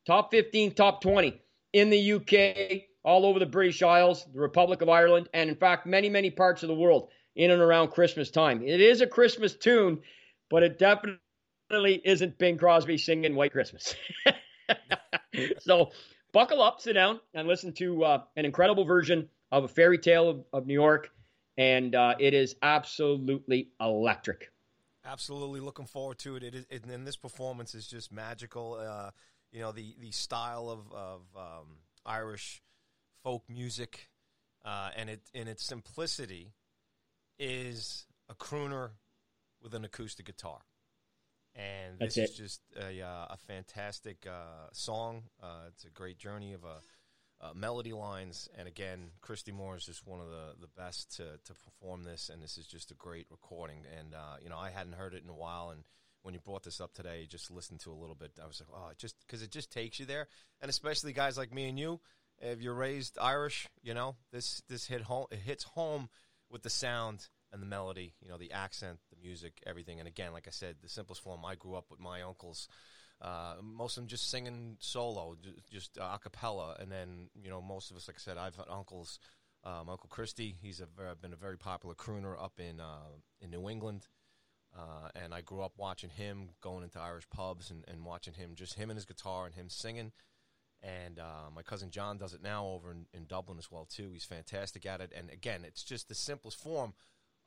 [0.06, 4.90] top 15, top 20 in the UK, all over the British Isles, the Republic of
[4.90, 7.08] Ireland, and in fact, many, many parts of the world
[7.38, 8.62] in and around Christmas time.
[8.62, 10.02] It is a Christmas tune,
[10.50, 13.96] but it definitely isn't Bing Crosby singing White Christmas.
[15.60, 15.92] so
[16.32, 20.30] buckle up, sit down, and listen to uh, an incredible version of a fairy tale
[20.30, 21.12] of, of New York.
[21.58, 24.52] And uh, it is absolutely electric.
[25.06, 26.44] Absolutely looking forward to it.
[26.44, 28.74] It, is, it and this performance is just magical.
[28.74, 29.12] Uh,
[29.54, 32.62] you know the the style of of um, Irish
[33.24, 34.10] folk music,
[34.66, 36.54] uh, and it in its simplicity
[37.38, 38.92] is a crooner
[39.62, 40.62] with an acoustic guitar.
[41.56, 45.24] And this is just a, uh, a fantastic uh, song.
[45.42, 46.82] Uh, it's a great journey of a,
[47.44, 48.48] uh, melody lines.
[48.58, 52.30] And again, Christy Moore is just one of the, the best to, to perform this.
[52.30, 53.84] And this is just a great recording.
[54.00, 55.72] And, uh, you know, I hadn't heard it in a while.
[55.72, 55.84] And
[56.22, 58.70] when you brought this up today, just listened to a little bit, I was like,
[58.74, 60.28] oh, it just because it just takes you there.
[60.62, 62.00] And especially guys like me and you,
[62.40, 66.10] if you're raised Irish, you know, this, this hit home, it hits home
[66.50, 70.00] with the sound and the melody, you know, the accent, the music, everything.
[70.00, 71.46] And again, like I said, the simplest form.
[71.46, 72.68] I grew up with my uncles,
[73.22, 75.38] uh, most of them just singing solo,
[75.72, 76.76] just a cappella.
[76.80, 79.20] And then, you know, most of us, like I said, I've had uncles.
[79.66, 83.70] Um, Uncle Christy, he's a been a very popular crooner up in uh, in New
[83.70, 84.08] England.
[84.76, 88.56] Uh, and I grew up watching him going into Irish pubs and, and watching him,
[88.56, 90.12] just him and his guitar and him singing.
[90.82, 94.10] And uh, my cousin John does it now over in, in, Dublin as well too.
[94.12, 95.14] He's fantastic at it.
[95.16, 96.94] And again, it's just the simplest form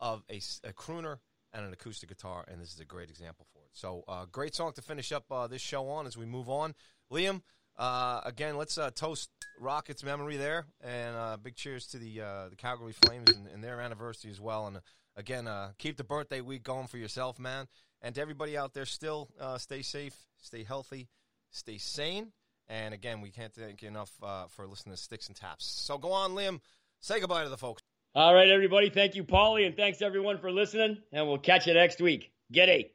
[0.00, 1.18] of a, a crooner
[1.52, 3.70] and an acoustic guitar, and this is a great example for it.
[3.72, 6.74] So, uh, great song to finish up uh, this show on as we move on.
[7.10, 7.42] Liam,
[7.78, 12.48] uh, again, let's uh, toast Rockets' memory there, and uh, big cheers to the uh,
[12.50, 14.66] the Calgary Flames and, and, their anniversary as well.
[14.66, 14.80] And
[15.16, 17.66] again, keep the birthday week going for yourself, man.
[18.02, 21.08] And to everybody out there, still stay safe, stay healthy,
[21.50, 22.32] stay sane.
[22.68, 24.10] And again, we can't thank you enough
[24.50, 25.64] for listening to Sticks and Taps.
[25.64, 26.60] So go on, Liam.
[27.00, 27.82] Say goodbye to the folks.
[28.16, 28.88] All right, everybody.
[28.88, 30.96] Thank you, Paulie, and thanks everyone for listening.
[31.12, 32.32] And we'll catch you next week.
[32.50, 32.94] Get eight.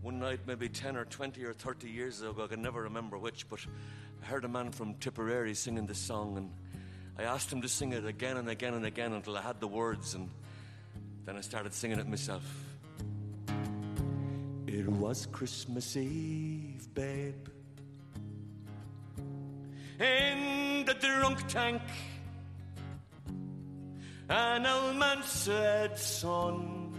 [0.00, 3.46] One night, maybe 10 or 20 or 30 years ago, I can never remember which,
[3.50, 3.60] but
[4.22, 6.50] I heard a man from Tipperary singing this song, and
[7.18, 9.68] I asked him to sing it again and again and again until I had the
[9.68, 10.30] words, and
[11.26, 12.42] then I started singing it myself.
[14.66, 17.48] It was Christmas Eve, babe,
[20.00, 21.82] in the drunk tank.
[24.30, 26.92] An old man said, Son,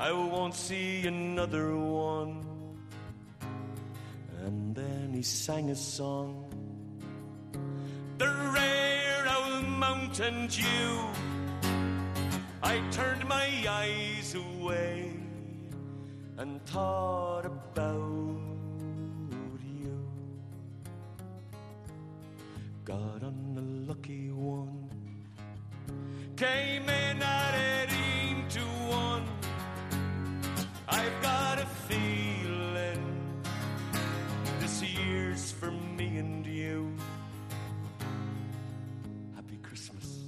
[0.00, 2.44] I won't see another one.
[4.42, 6.50] And then he sang a song.
[8.18, 11.06] The rare old mountain dew.
[12.64, 15.12] I turned my eyes away
[16.36, 18.40] and thought about
[19.62, 20.10] you.
[22.84, 24.87] Got on a lucky one
[26.38, 29.28] came in at 18 to 1.
[30.88, 33.42] I've got a feeling
[34.60, 36.94] this year's for me and you.
[39.34, 40.20] Happy Christmas.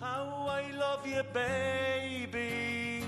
[0.00, 3.04] How I love you, baby.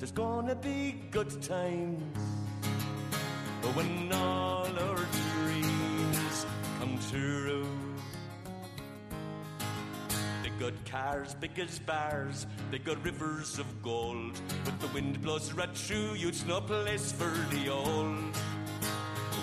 [0.00, 2.02] There's gonna be good times.
[3.62, 5.06] But when all our
[5.36, 6.46] dreams
[6.80, 7.85] come true.
[10.58, 14.40] Got cars big as bars, they got rivers of gold.
[14.64, 18.34] But the wind blows right through you, it's no place for the old.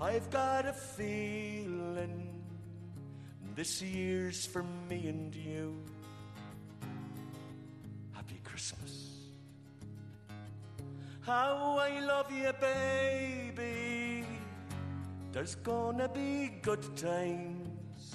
[0.00, 2.32] I've got a feeling
[3.56, 5.82] this year's for me and you.
[8.12, 9.10] Happy Christmas.
[11.22, 14.24] How I love you, baby.
[15.32, 18.14] There's gonna be good times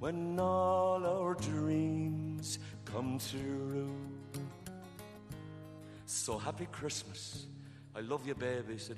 [0.00, 4.09] when all our dreams come true.
[6.12, 7.46] So happy Christmas.
[7.94, 8.96] I love you, baby, said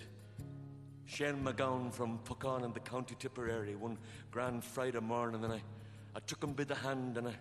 [1.04, 3.98] Shane MacGowan from Puckane in the County Tipperary one
[4.30, 5.62] grand Friday morning, and I,
[6.16, 7.34] I took him by the hand and I,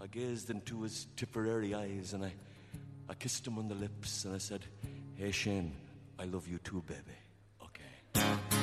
[0.00, 2.32] I gazed into his Tipperary eyes and I,
[3.08, 4.64] I kissed him on the lips and I said,
[5.16, 5.74] Hey Shane,
[6.20, 7.18] I love you too, baby.
[7.64, 8.55] Okay.